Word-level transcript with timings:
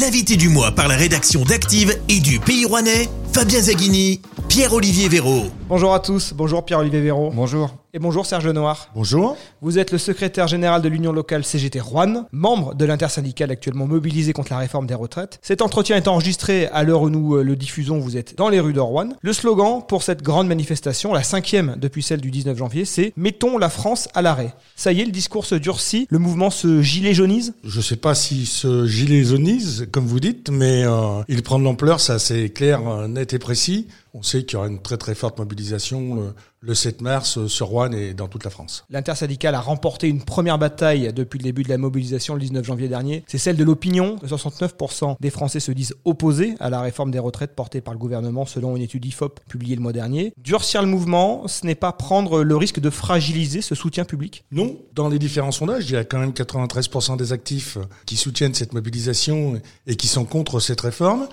L'invité 0.00 0.36
du 0.36 0.48
mois 0.48 0.70
par 0.70 0.86
la 0.86 0.94
rédaction 0.94 1.42
d'Active 1.44 1.98
et 2.08 2.20
du 2.20 2.38
Pays 2.38 2.64
Rouennais, 2.64 3.08
Fabien 3.34 3.60
Zaghini, 3.60 4.20
Pierre-Olivier 4.48 5.08
Véraud. 5.08 5.50
Bonjour 5.68 5.92
à 5.92 5.98
tous, 5.98 6.32
bonjour 6.34 6.64
Pierre-Olivier 6.64 7.00
Véraud. 7.00 7.32
Bonjour. 7.34 7.74
Et 7.96 8.00
bonjour 8.00 8.26
Serge 8.26 8.44
Lenoir. 8.44 8.90
Bonjour. 8.96 9.36
Vous 9.62 9.78
êtes 9.78 9.92
le 9.92 9.98
secrétaire 9.98 10.48
général 10.48 10.82
de 10.82 10.88
l'Union 10.88 11.12
locale 11.12 11.44
CGT 11.44 11.78
Rouen, 11.78 12.26
membre 12.32 12.74
de 12.74 12.84
l'intersyndicale 12.84 13.52
actuellement 13.52 13.86
mobilisé 13.86 14.32
contre 14.32 14.52
la 14.52 14.58
réforme 14.58 14.88
des 14.88 14.96
retraites. 14.96 15.38
Cet 15.42 15.62
entretien 15.62 15.96
est 15.96 16.08
enregistré 16.08 16.66
à 16.66 16.82
l'heure 16.82 17.02
où 17.02 17.08
nous 17.08 17.36
euh, 17.36 17.44
le 17.44 17.54
diffusons, 17.54 18.00
vous 18.00 18.16
êtes 18.16 18.36
dans 18.36 18.48
les 18.48 18.58
rues 18.58 18.72
de 18.72 18.80
Rouen. 18.80 19.10
Le 19.22 19.32
slogan 19.32 19.80
pour 19.86 20.02
cette 20.02 20.22
grande 20.22 20.48
manifestation, 20.48 21.14
la 21.14 21.22
cinquième 21.22 21.76
depuis 21.78 22.02
celle 22.02 22.20
du 22.20 22.32
19 22.32 22.58
janvier, 22.58 22.84
c'est 22.84 23.12
Mettons 23.16 23.58
la 23.58 23.68
France 23.68 24.08
à 24.12 24.22
l'arrêt. 24.22 24.54
Ça 24.74 24.90
y 24.90 25.00
est, 25.00 25.04
le 25.04 25.12
discours 25.12 25.46
se 25.46 25.54
durcit, 25.54 26.08
le 26.10 26.18
mouvement 26.18 26.50
se 26.50 26.82
gilet 26.82 27.14
jaunise 27.14 27.54
Je 27.62 27.76
ne 27.76 27.82
sais 27.82 27.94
pas 27.94 28.16
si 28.16 28.46
ce 28.46 28.88
gilet 28.88 29.22
jaunise, 29.22 29.86
comme 29.92 30.06
vous 30.06 30.18
dites, 30.18 30.50
mais 30.50 30.82
euh, 30.84 31.22
il 31.28 31.44
prend 31.44 31.60
de 31.60 31.64
l'ampleur, 31.64 32.00
ça 32.00 32.18
c'est 32.18 32.48
clair, 32.48 32.80
euh, 32.88 33.06
net 33.24 33.32
et 33.32 33.38
précis. 33.38 33.88
On 34.12 34.22
sait 34.22 34.44
qu'il 34.44 34.54
y 34.54 34.56
aura 34.56 34.68
une 34.68 34.80
très 34.80 34.98
très 34.98 35.14
forte 35.14 35.38
mobilisation 35.38 36.20
euh, 36.20 36.34
le 36.60 36.74
7 36.74 37.00
mars 37.00 37.38
euh, 37.38 37.48
sur 37.48 37.68
Rouen 37.68 37.90
et 37.92 38.12
dans 38.12 38.28
toute 38.28 38.44
la 38.44 38.50
France. 38.50 38.84
L'intersyndicale 38.90 39.54
a 39.54 39.60
remporté 39.60 40.08
une 40.08 40.22
première 40.22 40.58
bataille 40.58 41.10
depuis 41.12 41.38
le 41.38 41.44
début 41.44 41.62
de 41.62 41.70
la 41.70 41.78
mobilisation 41.78 42.34
le 42.34 42.40
19 42.40 42.64
janvier 42.64 42.88
dernier. 42.88 43.24
C'est 43.26 43.38
celle 43.38 43.56
de 43.56 43.64
l'opinion. 43.64 44.16
69% 44.24 45.16
des 45.20 45.30
Français 45.30 45.58
se 45.58 45.72
disent 45.72 45.94
opposés 46.04 46.54
à 46.60 46.68
la 46.68 46.82
réforme 46.82 47.10
des 47.10 47.18
retraites 47.18 47.54
portée 47.54 47.80
par 47.80 47.94
le 47.94 47.98
gouvernement 47.98 48.44
selon 48.44 48.76
une 48.76 48.82
étude 48.82 49.04
IFOP 49.06 49.40
publiée 49.48 49.74
le 49.74 49.82
mois 49.82 49.92
dernier. 49.92 50.34
Durcir 50.36 50.82
le 50.82 50.88
mouvement, 50.88 51.48
ce 51.48 51.64
n'est 51.64 51.74
pas 51.74 51.92
prendre 51.92 52.42
le 52.42 52.56
risque 52.56 52.80
de 52.80 52.90
fragiliser 52.90 53.62
ce 53.62 53.74
soutien 53.74 54.04
public 54.04 54.44
Non, 54.52 54.76
dans 54.94 55.08
les 55.08 55.18
différents 55.18 55.50
sondages, 55.50 55.88
il 55.88 55.94
y 55.94 55.96
a 55.96 56.04
quand 56.04 56.18
même 56.18 56.32
93% 56.32 57.16
des 57.16 57.32
actifs 57.32 57.78
qui 58.04 58.16
soutiennent 58.16 58.54
cette 58.54 58.74
mobilisation 58.74 59.60
et 59.86 59.96
qui 59.96 60.08
sont 60.08 60.26
contre 60.26 60.60
cette 60.60 60.82
réforme. 60.82 61.26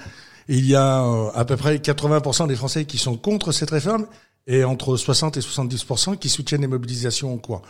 Il 0.53 0.65
y 0.65 0.75
a 0.75 1.05
euh, 1.05 1.29
à 1.33 1.45
peu 1.45 1.55
près 1.55 1.77
80% 1.77 2.47
des 2.47 2.57
Français 2.57 2.83
qui 2.83 2.97
sont 2.97 3.15
contre 3.15 3.53
cette 3.53 3.69
réforme 3.71 4.05
et 4.47 4.65
entre 4.65 4.97
60 4.97 5.37
et 5.37 5.39
70% 5.39 6.17
qui 6.17 6.27
soutiennent 6.27 6.59
les 6.61 6.67
mobilisations 6.67 7.33
en 7.33 7.37
quoi. 7.37 7.61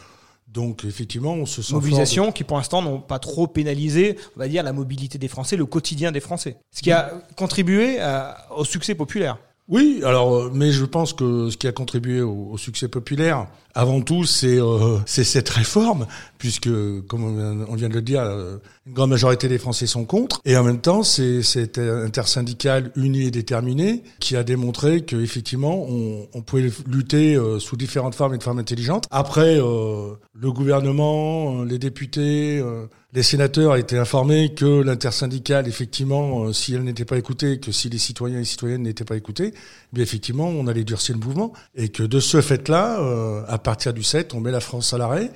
Donc 0.48 0.84
effectivement, 0.84 1.34
on 1.34 1.46
se 1.46 1.62
sent 1.62 1.74
mobilisation 1.76 2.24
fort 2.26 2.34
qui 2.34 2.44
pour 2.44 2.58
l'instant 2.58 2.82
n'ont 2.82 3.00
pas 3.00 3.20
trop 3.20 3.46
pénalisé, 3.46 4.18
on 4.36 4.40
va 4.40 4.48
dire 4.48 4.64
la 4.64 4.74
mobilité 4.74 5.18
des 5.20 5.28
Français, 5.28 5.56
le 5.58 5.66
quotidien 5.68 6.12
des 6.12 6.20
Français. 6.20 6.58
Ce 6.76 6.82
qui 6.82 6.92
a 6.92 7.14
contribué 7.38 8.00
à- 8.00 8.48
au 8.58 8.66
succès 8.66 8.96
populaire. 8.96 9.38
Oui, 9.72 10.02
alors, 10.04 10.36
euh, 10.36 10.52
mais 10.54 10.72
je 10.72 10.84
pense 10.84 11.14
que 11.14 11.50
ce 11.50 11.56
qui 11.56 11.66
a 11.66 11.72
contribué 11.72 12.22
au, 12.22 12.50
au 12.52 12.58
succès 12.58 12.90
populaire, 12.90 13.48
avant 13.74 14.02
tout, 14.02 14.26
c'est 14.26 14.60
euh, 14.60 14.98
cette 15.06 15.48
réforme, 15.48 16.08
puisque, 16.38 16.70
comme 17.08 17.24
on 17.70 17.76
vient- 17.76 17.88
de 17.88 17.94
le 17.94 18.02
dire, 18.02 18.22
euh, 18.22 18.58
une 18.86 18.92
grande 18.94 19.12
majorité 19.12 19.48
des 19.48 19.58
Français 19.58 19.88
sont 19.88 20.04
contre, 20.04 20.42
et 20.44 20.58
en 20.58 20.64
même 20.66 20.82
temps, 20.82 21.04
c'est 21.04 21.42
cette 21.42 21.78
intersyndicale 21.78 22.92
unie 22.98 23.24
et 23.28 23.32
déterminée 23.32 24.04
qui 24.20 24.36
a 24.36 24.44
démontré 24.44 25.06
que 25.06 25.16
effectivement, 25.16 25.86
on, 25.90 26.28
on 26.34 26.42
pouvait 26.42 26.70
lutter 26.86 27.36
euh, 27.36 27.58
sous 27.60 27.78
différentes 27.78 28.16
formes 28.16 28.34
et 28.34 28.38
de 28.38 28.44
formes 28.44 28.60
intelligentes. 28.60 29.06
Après, 29.10 29.58
euh, 29.58 30.12
le 30.38 30.52
gouvernement, 30.52 31.64
les 31.64 31.80
députés. 31.80 32.60
euh, 32.60 32.88
les 33.14 33.24
sénateurs 33.24 33.76
étaient 33.76 33.98
informés 33.98 34.54
que 34.54 34.82
l'intersyndicale, 34.82 35.68
effectivement, 35.68 36.44
euh, 36.46 36.54
si 36.54 36.74
elle 36.74 36.84
n'était 36.84 37.06
pas 37.06 37.18
écoutée, 37.18 37.60
que 37.60 37.72
si 37.72 37.90
les 37.90 37.98
citoyens 37.98 38.40
et 38.40 38.46
citoyennes 38.46 38.84
n'étaient 38.84 39.04
pas 39.06 39.18
écoutés, 39.18 39.54
eh 39.54 39.90
bien 39.92 40.04
effectivement, 40.04 40.48
on 40.48 40.68
allait 40.68 40.86
durcir 40.86 41.16
le 41.16 41.26
mouvement. 41.26 41.52
Et 41.76 41.90
que 41.90 42.04
de 42.04 42.20
ce 42.20 42.42
fait-là, 42.42 43.02
euh, 43.02 43.44
à 43.48 43.58
partir 43.58 43.94
du 43.94 44.04
7, 44.04 44.34
on 44.34 44.40
met 44.40 44.52
la 44.52 44.62
France 44.62 44.94
à 44.94 44.98
l'arrêt. 44.98 45.32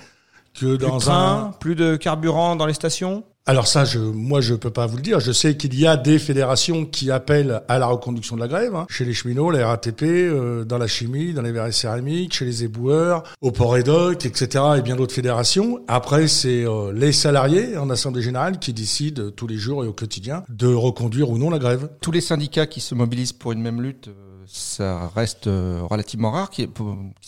Que 0.54 0.60
Plus 0.60 0.78
de 0.78 0.86
dans 0.86 0.98
train, 1.00 1.48
un... 1.48 1.52
plus 1.52 1.76
de 1.76 1.98
carburant 1.98 2.56
dans 2.56 2.66
les 2.66 2.74
stations? 2.74 3.26
Alors 3.48 3.68
ça, 3.68 3.86
je, 3.86 4.00
moi, 4.00 4.42
je 4.42 4.56
peux 4.56 4.72
pas 4.72 4.88
vous 4.88 4.98
le 4.98 5.04
dire. 5.04 5.20
Je 5.20 5.32
sais 5.32 5.56
qu'il 5.56 5.80
y 5.80 5.86
a 5.86 5.98
des 5.98 6.18
fédérations 6.18 6.84
qui 6.84 7.12
appellent 7.12 7.62
à 7.68 7.78
la 7.78 7.86
reconduction 7.86 8.36
de 8.36 8.42
la 8.42 8.48
grève. 8.48 8.74
hein. 8.74 8.88
Chez 8.90 9.06
les 9.06 9.14
cheminots, 9.14 9.52
la 9.52 9.68
RATP, 9.68 10.02
euh, 10.02 10.64
dans 10.66 10.80
la 10.80 10.88
chimie, 10.88 11.32
dans 11.32 11.44
les 11.44 11.52
verres 11.52 11.68
et 11.68 11.72
céramiques, 11.72 12.34
chez 12.34 12.46
les 12.46 12.64
éboueurs, 12.64 13.22
au 13.42 13.52
port 13.52 13.78
et 13.78 13.82
etc. 13.82 14.64
et 14.78 14.82
bien 14.82 14.96
d'autres 14.96 15.14
fédérations. 15.14 15.80
Après, 15.88 16.28
c'est 16.28 16.66
euh, 16.66 16.92
les 16.92 17.12
salariés 17.12 17.78
en 17.78 17.92
assemblée 17.92 18.24
générale 18.24 18.58
qui 18.58 18.74
décident 18.74 19.30
tous 19.30 19.46
les 19.46 19.58
jours 19.58 19.84
et 19.84 19.88
au 19.88 19.94
quotidien 19.94 20.44
de 20.50 20.74
reconduire 20.74 21.30
ou 21.30 21.38
non 21.38 21.52
la 21.52 21.60
grève. 21.60 21.90
Tous 22.02 22.12
les 22.12 22.22
syndicats 22.22 22.66
qui 22.66 22.82
se 22.82 22.96
mobilisent 22.96 23.34
pour 23.34 23.52
une 23.52 23.62
même 23.62 23.80
lutte, 23.80 24.08
euh, 24.08 24.35
ça 24.48 25.12
reste 25.16 25.48
euh, 25.48 25.82
relativement 25.84 26.32
rare 26.32 26.50
qu'ils 26.50 26.70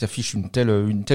affichent 0.02 0.34
une 0.34 0.50
telle, 0.50 0.70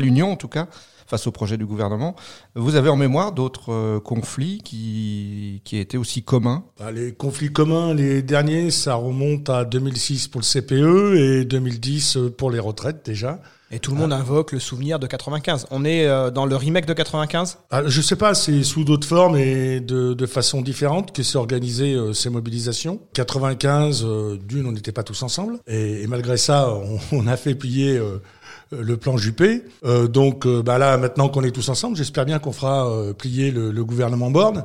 union, 0.04 0.32
en 0.32 0.36
tout 0.36 0.48
cas, 0.48 0.68
face 1.06 1.26
au 1.26 1.32
projet 1.32 1.56
du 1.56 1.66
gouvernement. 1.66 2.16
Vous 2.54 2.74
avez 2.76 2.88
en 2.88 2.96
mémoire 2.96 3.32
d'autres 3.32 3.72
euh, 3.72 4.00
conflits 4.00 4.60
qui, 4.64 5.60
étaient 5.72 5.98
aussi 5.98 6.22
communs? 6.22 6.64
Bah, 6.78 6.90
les 6.90 7.12
conflits 7.12 7.52
communs, 7.52 7.94
les 7.94 8.22
derniers, 8.22 8.70
ça 8.70 8.94
remonte 8.94 9.48
à 9.50 9.64
2006 9.64 10.28
pour 10.28 10.40
le 10.40 10.46
CPE 10.46 11.16
et 11.16 11.44
2010 11.44 12.18
pour 12.36 12.50
les 12.50 12.58
retraites 12.58 13.04
déjà. 13.04 13.40
Et 13.74 13.78
tout 13.78 13.92
le 13.92 13.96
monde 13.96 14.12
invoque 14.12 14.52
le 14.52 14.58
souvenir 14.60 14.98
de 14.98 15.06
95. 15.06 15.66
On 15.70 15.82
est 15.86 16.06
euh, 16.06 16.30
dans 16.30 16.44
le 16.44 16.54
remake 16.56 16.84
de 16.84 16.92
95 16.92 17.58
Ah, 17.70 17.82
je 17.86 18.00
sais 18.02 18.16
pas, 18.16 18.34
c'est 18.34 18.62
sous 18.64 18.84
d'autres 18.84 19.08
formes 19.08 19.36
et 19.36 19.80
de, 19.80 20.12
de 20.12 20.26
façon 20.26 20.60
différente 20.60 21.12
que 21.12 21.22
s'est 21.22 21.38
organisé 21.38 21.94
euh, 21.94 22.12
ces 22.12 22.28
mobilisations. 22.28 23.00
95, 23.14 24.04
euh, 24.04 24.36
d'une, 24.36 24.66
on 24.66 24.72
n'était 24.72 24.92
pas 24.92 25.02
tous 25.02 25.22
ensemble, 25.22 25.58
et, 25.66 26.02
et 26.02 26.06
malgré 26.06 26.36
ça, 26.36 26.68
on, 26.70 26.98
on 27.16 27.26
a 27.26 27.38
fait 27.38 27.54
plier 27.54 27.96
euh, 27.96 28.20
le 28.70 28.96
plan 28.98 29.16
Juppé. 29.16 29.64
Donc, 30.10 30.46
bah 30.46 30.78
là, 30.78 30.96
maintenant 30.96 31.28
qu'on 31.28 31.42
est 31.42 31.50
tous 31.50 31.68
ensemble, 31.68 31.94
j'espère 31.96 32.24
bien 32.24 32.38
qu'on 32.38 32.52
fera 32.52 32.90
plier 33.18 33.50
le, 33.50 33.70
le 33.70 33.84
gouvernement 33.84 34.30
Borne, 34.30 34.64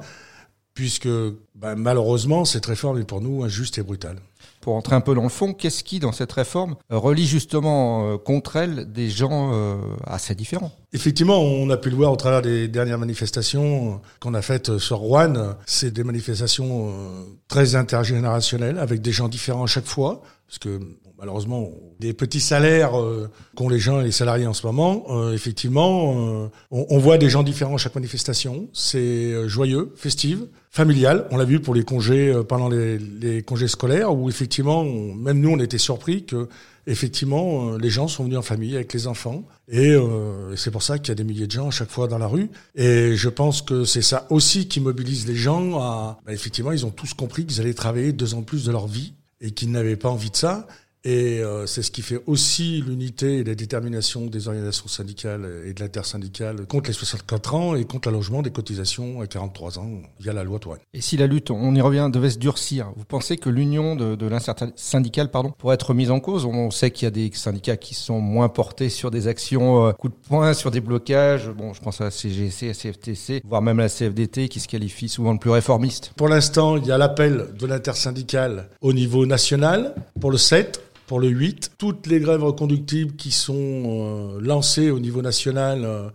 puisque 0.77 1.09
bah, 1.55 1.73
malheureusement, 1.75 2.45
cette 2.45 2.67
réforme 2.67 2.99
est 2.99 3.03
pour 3.03 3.19
nous 3.19 3.43
injuste 3.43 3.79
et 3.79 3.81
brutale. 3.81 4.19
Pour 4.61 4.75
entrer 4.75 4.95
un 4.95 5.01
peu 5.01 5.15
dans 5.15 5.23
le 5.23 5.29
fond, 5.29 5.51
qu'est-ce 5.51 5.83
qui, 5.83 5.97
dans 5.97 6.11
cette 6.11 6.31
réforme, 6.31 6.75
euh, 6.91 6.99
relie 6.99 7.25
justement 7.25 8.13
euh, 8.13 8.17
contre 8.19 8.57
elle 8.57 8.91
des 8.91 9.09
gens 9.09 9.53
euh, 9.53 9.77
assez 10.03 10.35
différents? 10.35 10.71
Effectivement, 10.93 11.41
on 11.41 11.67
a 11.71 11.77
pu 11.77 11.89
le 11.89 11.95
voir 11.95 12.11
au 12.11 12.16
travers 12.16 12.43
des 12.43 12.67
dernières 12.67 12.99
manifestations 12.99 13.99
qu'on 14.19 14.35
a 14.35 14.43
faites 14.43 14.77
sur 14.77 14.97
Rouen. 14.97 15.55
C'est 15.66 15.91
des 15.91 16.03
manifestations 16.03 16.91
euh, 16.91 17.23
très 17.47 17.73
intergénérationnelles, 17.73 18.77
avec 18.77 19.01
des 19.01 19.11
gens 19.11 19.29
différents 19.29 19.63
à 19.63 19.67
chaque 19.67 19.87
fois, 19.87 20.21
parce 20.47 20.59
que 20.59 20.77
bon, 20.77 21.06
malheureusement, 21.17 21.72
des 22.00 22.13
petits 22.13 22.39
salaires 22.39 23.00
euh, 23.00 23.29
qu'ont 23.55 23.69
les 23.69 23.79
gens 23.79 24.01
et 24.01 24.03
les 24.03 24.11
salariés 24.11 24.47
en 24.47 24.53
ce 24.53 24.66
moment, 24.66 25.05
euh, 25.09 25.33
effectivement, 25.33 26.44
euh, 26.44 26.47
on, 26.72 26.85
on 26.89 26.97
voit 27.00 27.17
des 27.17 27.29
gens 27.29 27.44
différents 27.44 27.75
à 27.75 27.78
chaque 27.78 27.95
manifestation. 27.95 28.67
C'est 28.73 28.97
euh, 29.00 29.47
joyeux, 29.47 29.94
festif, 29.95 30.39
familial. 30.69 31.28
On 31.31 31.38
l'a 31.38 31.45
vu 31.45 31.59
pour 31.59 31.73
les 31.73 31.83
congés 31.83 32.29
euh, 32.29 32.44
pendant 32.44 32.69
les, 32.69 33.00
les 33.00 33.41
congés 33.41 33.67
scolaires, 33.67 34.13
où 34.16 34.29
effectivement, 34.29 34.83
même 34.83 35.39
nous, 35.39 35.50
on 35.50 35.59
était 35.59 35.78
surpris 35.79 36.25
que 36.25 36.47
effectivement, 36.89 37.75
les 37.78 37.89
gens 37.89 38.07
sont 38.07 38.23
venus 38.23 38.38
en 38.38 38.41
famille 38.41 38.73
avec 38.75 38.94
les 38.94 39.07
enfants. 39.07 39.44
Et 39.67 39.91
euh, 39.91 40.55
c'est 40.55 40.72
pour 40.72 40.84
ça 40.84 40.97
qu'il 40.99 41.09
y 41.09 41.11
a 41.11 41.16
des 41.16 41.25
milliers 41.25 41.47
de 41.47 41.51
gens 41.51 41.67
à 41.67 41.72
chaque 41.72 41.89
fois 41.89 42.07
dans 42.07 42.17
la 42.17 42.28
rue. 42.28 42.49
Et 42.75 43.13
je 43.16 43.28
pense 43.28 43.61
que 43.61 43.84
c'est 43.84 44.01
ça 44.01 44.25
aussi 44.29 44.69
qui 44.69 44.79
mobilise 44.79 45.28
les 45.28 45.35
gens 45.35 45.79
à... 45.81 46.17
bah, 46.25 46.31
effectivement, 46.31 46.72
ils 46.72 46.85
ont 46.85 46.89
tous 46.91 47.13
compris 47.13 47.45
qu'ils 47.45 47.59
allaient 47.59 47.73
travailler 47.73 48.13
deux 48.13 48.35
ans 48.35 48.39
de 48.39 48.45
plus 48.45 48.63
de 48.63 48.72
leur 48.72 48.88
vie 48.88 49.13
et 49.41 49.51
qu'ils 49.51 49.69
n'avaient 49.72 49.97
pas 49.97 50.09
envie 50.09 50.31
de 50.31 50.38
ça. 50.38 50.66
Et 51.03 51.40
euh, 51.40 51.66
c'est 51.68 51.84
ce 51.84 51.91
qui 51.91 52.02
fait 52.02 52.22
aussi 52.25 52.84
l'unité 52.85 53.38
et 53.38 53.44
la 53.44 53.56
détermination 53.56 54.25
des 54.25 54.47
organisations 54.47 54.88
syndicales 54.88 55.47
et 55.66 55.74
de 55.74 55.80
l'intersyndicale 55.80 56.66
contre 56.68 56.90
les 56.90 56.94
64 56.94 57.56
ans 57.56 57.75
et 57.75 57.85
contre 57.85 58.09
l'allongement 58.09 58.41
des 58.41 58.52
cotisations 58.52 59.22
à 59.22 59.28
43 59.28 59.80
ans 59.80 59.90
via 60.19 60.34
la 60.34 60.44
loi 60.44 60.59
Touraine. 60.59 60.81
Et 60.94 61.02
si 61.02 61.16
la 61.18 61.28
lutte, 61.28 61.52
on 61.52 61.75
y 61.75 61.81
revient, 61.81 62.09
devait 62.12 62.30
se 62.30 62.40
durcir, 62.40 62.91
vous 62.96 63.06
pensez 63.06 63.38
que 63.38 63.50
l'union 63.50 63.96
de, 63.96 64.16
de 64.16 64.25
l'intersyndicale 64.28 65.31
pardon, 65.31 65.53
pourrait 65.58 65.75
être 65.75 65.94
mise 65.94 66.12
en 66.12 66.19
cause? 66.19 66.46
On 66.46 66.72
sait 66.72 66.91
qu'il 66.91 67.06
y 67.06 67.08
a 67.08 67.12
des 67.12 67.31
syndicats 67.34 67.78
qui 67.78 67.94
sont 67.94 68.19
moins 68.19 68.50
portés 68.50 68.90
sur 68.90 69.12
des 69.12 69.28
actions 69.28 69.88
euh, 69.88 69.91
coup 69.94 70.09
de 70.09 70.16
poing, 70.28 70.53
sur 70.53 70.72
des 70.72 70.81
blocages. 70.81 71.50
Bon, 71.50 71.74
je 71.74 71.81
pense 71.81 72.02
à 72.02 72.06
la 72.06 72.12
CGC, 72.12 72.66
à 72.66 72.69
la 72.69 72.74
CFTC, 72.74 73.41
voire 73.46 73.62
même 73.62 73.79
à 73.79 73.84
la 73.84 73.90
CFDT 73.90 74.50
qui 74.50 74.59
se 74.59 74.68
qualifie 74.68 75.09
souvent 75.09 75.34
de 75.34 75.40
plus 75.40 75.52
réformiste. 75.52 76.12
Pour 76.16 76.28
l'instant, 76.28 76.78
il 76.78 76.85
y 76.85 76.91
a 76.91 76.97
l'appel 76.97 77.47
de 77.58 77.66
l'intersyndicale 77.66 78.70
au 78.82 78.93
niveau 78.93 79.26
national 79.26 79.96
pour 80.20 80.32
le 80.32 80.38
7. 80.38 80.82
Pour 81.07 81.19
le 81.19 81.29
8, 81.29 81.71
toutes 81.77 82.05
les 82.07 82.19
grèves 82.19 82.43
reconductibles 82.43 83.15
qui 83.15 83.31
sont 83.31 83.55
euh, 83.55 84.39
lancées 84.41 84.91
au 84.91 84.99
niveau 84.99 85.21
national 85.21 85.83
euh, 85.85 86.09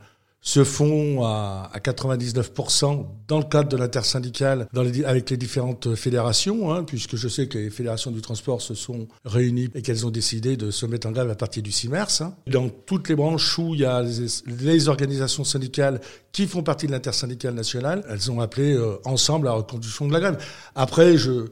se 0.45 0.65
font 0.65 1.25
à, 1.25 1.71
à 1.73 1.79
99% 1.79 3.07
dans 3.29 3.39
le 3.39 3.45
cadre 3.45 3.69
de 3.69 3.77
l'intersyndicale 3.77 4.67
avec 5.07 5.31
les 5.31 5.37
différentes 5.37 5.95
fédérations, 5.95 6.73
hein, 6.73 6.83
puisque 6.85 7.17
je 7.17 7.29
sais 7.29 7.47
que 7.47 7.59
les 7.59 7.71
fédérations 7.71 8.11
du 8.11 8.21
transport 8.21 8.61
se 8.61 8.75
sont 8.75 9.07
réunies 9.25 9.71
et 9.75 9.83
qu'elles 9.83 10.05
ont 10.05 10.11
décidé 10.11 10.57
de 10.57 10.71
se 10.73 10.85
mettre 10.85 11.07
en 11.07 11.13
grève 11.13 11.31
à 11.31 11.37
partir 11.37 11.63
du 11.63 11.71
6 11.73 11.89
mars. 11.89 12.21
hein. 12.21 12.35
Dans 12.49 12.69
toutes 12.69 13.09
les 13.09 13.15
branches 13.15 13.57
où 13.59 13.75
il 13.75 13.81
y 13.81 13.85
a 13.85 14.03
les, 14.03 14.27
les 14.65 14.89
organisations 14.89 15.45
syndicales 15.45 16.01
qui 16.33 16.47
font 16.49 16.63
partie 16.63 16.87
de 16.87 16.93
l'intersyndicale 16.93 17.55
nationale, 17.55 18.05
elles 18.11 18.31
ont 18.31 18.41
appelé 18.41 18.75
euh, 18.75 18.97
ensemble 19.05 19.47
à 19.47 19.53
la 19.53 19.57
reconduction 19.59 20.09
de 20.09 20.13
la 20.13 20.21
grève. 20.21 20.39
Après, 20.75 21.17
je 21.17 21.47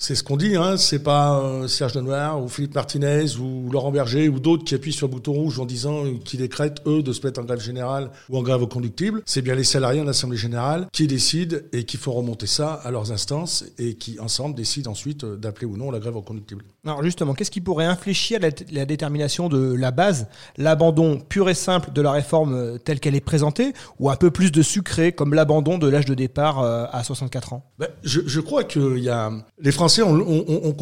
C'est 0.00 0.14
ce 0.14 0.22
qu'on 0.22 0.36
dit, 0.36 0.54
hein. 0.54 0.76
C'est 0.76 1.02
pas 1.02 1.40
euh, 1.40 1.66
Serge 1.66 1.94
Denoir 1.94 2.40
ou 2.40 2.48
Philippe 2.48 2.76
Martinez 2.76 3.36
ou 3.36 3.68
Laurent 3.68 3.90
Berger 3.90 4.28
ou 4.28 4.38
d'autres 4.38 4.62
qui 4.62 4.76
appuient 4.76 4.92
sur 4.92 5.08
le 5.08 5.12
bouton 5.12 5.32
rouge 5.32 5.58
en 5.58 5.66
disant 5.66 6.04
qu'ils 6.24 6.38
décrètent 6.38 6.80
eux 6.86 7.02
de 7.02 7.12
se 7.12 7.26
mettre 7.26 7.40
en 7.40 7.44
grève 7.44 7.60
générale 7.60 8.12
ou 8.28 8.38
en 8.38 8.42
grève 8.44 8.62
au 8.62 8.68
conductible. 8.68 9.22
C'est 9.26 9.42
bien 9.42 9.56
les 9.56 9.64
salariés 9.64 10.00
en 10.00 10.06
assemblée 10.06 10.36
générale 10.36 10.86
qui 10.92 11.08
décident 11.08 11.56
et 11.72 11.82
qui 11.82 11.96
font 11.96 12.12
remonter 12.12 12.46
ça 12.46 12.74
à 12.74 12.92
leurs 12.92 13.10
instances 13.10 13.64
et 13.76 13.96
qui 13.96 14.20
ensemble 14.20 14.54
décident 14.54 14.92
ensuite 14.92 15.24
euh, 15.24 15.36
d'appeler 15.36 15.66
ou 15.66 15.76
non 15.76 15.90
la 15.90 15.98
grève 15.98 16.14
au 16.14 16.22
conductible. 16.22 16.62
Alors 16.88 17.02
justement, 17.02 17.34
qu'est-ce 17.34 17.50
qui 17.50 17.60
pourrait 17.60 17.84
infléchir 17.84 18.40
la, 18.40 18.84
détermination 18.86 19.48
de 19.48 19.74
la 19.74 19.90
base, 19.90 20.28
l'abandon 20.56 21.18
pur 21.18 21.48
et 21.48 21.54
simple 21.54 21.92
de 21.92 22.00
la 22.02 22.12
réforme 22.12 22.78
telle 22.78 23.00
qu'elle 23.00 23.14
est 23.14 23.20
présentée, 23.20 23.72
ou 23.98 24.10
un 24.10 24.16
peu 24.16 24.30
plus 24.30 24.50
de 24.52 24.62
sucré 24.62 25.12
comme 25.12 25.34
l'abandon 25.34 25.78
de 25.78 25.88
l'âge 25.88 26.06
de 26.06 26.14
départ 26.14 26.62
à 26.62 27.04
64 27.04 27.52
ans? 27.52 27.64
Ben, 27.78 27.88
je, 28.02 28.40
crois 28.40 28.64
a 28.64 29.30
les 29.60 29.72
Français 29.72 30.02
ont, 30.02 30.72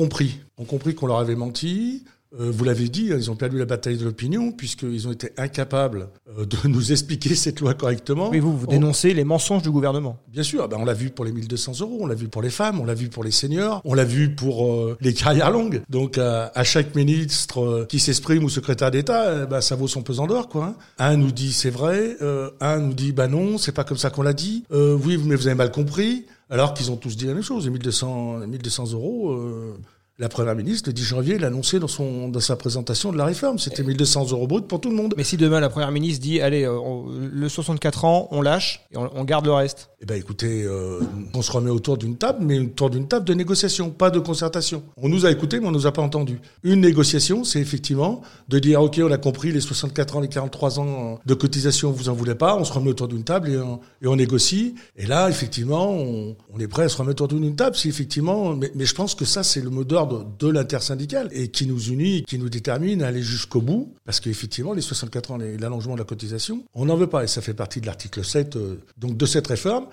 ont 0.59 0.65
compris 0.65 0.95
qu'on 0.95 1.07
leur 1.07 1.19
avait 1.19 1.37
menti. 1.37 2.05
Euh, 2.39 2.51
vous 2.51 2.65
l'avez 2.65 2.89
dit, 2.89 3.07
ils 3.07 3.31
ont 3.31 3.37
perdu 3.37 3.59
la 3.59 3.65
bataille 3.65 3.97
de 3.97 4.05
l'opinion 4.05 4.53
puisqu'ils 4.53 5.07
ont 5.09 5.13
été 5.13 5.31
incapables 5.37 6.09
euh, 6.39 6.45
de 6.45 6.57
nous 6.69 6.93
expliquer 6.93 7.35
cette 7.35 7.61
loi 7.61 7.75
correctement. 7.75 8.31
Mais 8.31 8.41
vous, 8.41 8.57
vous 8.57 8.67
dénoncez 8.67 9.15
les 9.15 9.25
mensonges 9.25 9.63
du 9.63 9.71
gouvernement. 9.71 10.19
Bien 10.29 10.43
sûr, 10.43 10.63
ah 10.65 10.69
ben 10.69 10.77
on 10.81 10.85
l'a 10.85 10.93
vu 10.93 11.11
pour 11.11 11.25
les 11.25 11.33
1200 11.33 11.73
euros, 11.81 11.99
on 12.01 12.07
l'a 12.07 12.15
vu 12.15 12.29
pour 12.29 12.43
les 12.43 12.51
femmes, 12.51 12.81
on 12.81 12.85
l'a 12.85 12.95
vu 12.95 13.09
pour 13.09 13.25
les 13.25 13.31
seniors, 13.31 13.81
on 13.85 13.95
l'a 13.95 14.05
vu 14.05 14.35
pour 14.35 14.67
euh, 14.73 14.97
les 15.01 15.15
carrières 15.15 15.51
longues. 15.51 15.83
Donc 15.89 16.19
à, 16.19 16.51
à 16.55 16.65
chaque 16.65 16.95
ministre 16.95 17.61
euh, 17.63 17.85
qui 17.87 17.99
s'exprime 18.01 18.45
ou 18.45 18.49
secrétaire 18.49 18.91
d'État, 18.91 19.43
eh 19.45 19.47
ben, 19.47 19.61
ça 19.61 19.77
vaut 19.77 19.89
son 19.89 20.03
pesant 20.03 20.27
d'or. 20.27 20.49
quoi. 20.49 20.65
Hein. 20.65 20.75
Un 20.99 21.17
nous 21.17 21.33
dit 21.33 21.53
c'est 21.53 21.71
vrai, 21.71 22.17
euh, 22.23 22.51
un 22.61 22.79
nous 22.81 22.95
dit 22.95 23.13
bah 23.13 23.29
non, 23.29 23.59
c'est 23.59 23.73
pas 23.73 23.85
comme 23.85 23.99
ça 23.99 24.11
qu'on 24.11 24.23
l'a 24.23 24.33
dit. 24.33 24.65
oui, 24.71 25.19
mais 25.25 25.37
vous 25.37 25.47
avez 25.47 25.57
mal 25.57 25.71
compris. 25.71 26.27
Alors 26.49 26.75
qu'ils 26.75 26.91
ont 26.93 26.97
tous 26.97 27.17
dit 27.17 27.27
la 27.27 27.35
même 27.35 27.43
chose. 27.43 27.69
1200, 27.69 28.47
1200 28.47 28.93
euros, 28.93 29.33
euh, 29.33 29.77
la 30.19 30.29
Première 30.29 30.55
ministre, 30.55 30.89
le 30.89 30.95
10 30.95 31.03
janvier, 31.03 31.39
l'a 31.39 31.49
annoncé 31.49 31.79
dans, 31.79 31.89
son, 31.89 32.29
dans 32.29 32.41
sa 32.41 32.57
présentation 32.57 33.13
de 33.13 33.19
la 33.19 33.27
réforme. 33.27 33.59
C'était 33.59 33.83
1200 33.83 34.31
euros 34.31 34.47
brut 34.47 34.67
pour 34.67 34.81
tout 34.81 34.89
le 34.89 34.97
monde. 34.97 35.15
Mais 35.17 35.25
si 35.25 35.37
demain 35.37 35.61
la 35.61 35.69
Première 35.69 35.91
ministre 35.91 36.23
dit, 36.23 36.41
allez, 36.41 36.65
euh, 36.65 36.79
on, 36.79 37.07
le 37.11 37.49
64 37.49 38.05
ans, 38.05 38.29
on 38.31 38.41
lâche 38.41 38.81
et 38.93 38.97
on, 38.97 39.11
on 39.15 39.25
garde 39.25 39.45
le 39.45 39.53
reste 39.53 39.91
Eh 39.99 40.05
ben 40.05 40.17
écoutez, 40.17 40.63
euh, 40.65 41.01
on 41.33 41.41
se 41.41 41.51
remet 41.51 41.71
autour 41.71 41.97
d'une 41.97 42.19
table, 42.19 42.45
mais 42.45 42.59
autour 42.59 42.91
d'une 42.91 43.09
table 43.09 43.25
de 43.25 43.33
négociation, 43.33 43.89
pas 43.89 44.11
de 44.11 44.19
concertation. 44.19 44.83
On 44.99 45.09
nous 45.09 45.25
a 45.25 45.31
écoutés, 45.31 45.59
mais 45.59 45.69
on 45.69 45.73
nous 45.73 45.87
a 45.87 45.93
pas 45.93 46.03
entendus. 46.03 46.39
Une 46.65 46.83
négociation, 46.83 47.45
c'est 47.45 47.61
effectivement 47.61 48.21
de 48.49 48.59
dire, 48.59 48.83
OK, 48.83 49.01
on 49.03 49.11
a 49.11 49.17
compris, 49.17 49.53
les 49.53 49.63
64 49.63 50.17
ans, 50.17 50.21
les 50.21 50.29
43 50.29 50.81
ans 50.81 51.19
de 51.25 51.35
cotisation, 51.35 51.93
vous 51.93 52.11
en 52.11 52.13
voulez 52.13 52.35
pas, 52.35 52.57
on 52.57 52.65
se 52.65 52.75
remet 52.75 52.91
autour 52.91 53.09
d'une 53.09 53.25
table 53.25 53.49
et 53.49 54.07
on, 54.07 54.17
négocie. 54.17 54.75
Et 54.99 55.07
là, 55.07 55.31
effectivement, 55.31 55.91
on, 55.91 56.37
est 56.59 56.69
prêt 56.69 56.85
à 56.85 56.89
se 56.91 56.99
remettre 56.99 57.23
autour 57.25 57.39
d'une 57.41 57.57
table, 57.57 57.75
si 57.75 57.89
effectivement, 57.89 58.55
mais, 58.55 58.71
mais 58.75 58.85
je 58.85 58.95
pense 58.95 59.15
que 59.15 59.25
ça, 59.25 59.43
c'est 59.43 59.63
le 59.63 59.71
mot 59.71 59.85
d'ordre 59.85 60.27
de 60.39 60.49
l'intersyndicale 60.49 61.31
et 61.33 61.49
qui 61.49 61.67
nous 61.67 61.81
unit, 61.81 62.23
qui 62.25 62.39
nous 62.39 62.51
détermine 62.51 63.01
à 63.03 63.07
aller 63.07 63.23
jusqu'au 63.23 63.63
bout. 63.63 63.95
Parce 64.05 64.21
qu'effectivement, 64.21 64.75
les 64.75 64.83
64 64.83 65.31
ans, 65.31 65.39
l'allongement 65.39 65.95
de 65.95 66.01
la 66.01 66.05
cotisation, 66.05 66.65
on 66.75 66.85
n'en 66.85 66.97
veut 66.97 67.07
pas. 67.07 67.25
Et 67.25 67.29
ça 67.29 67.41
fait 67.41 67.55
partie 67.55 67.81
de 67.81 67.87
l'article 67.87 68.25
7 68.25 68.57
euh, 68.57 68.77
donc 68.99 69.17
de 69.17 69.25
cette 69.27 69.47
réforme. 69.47 69.86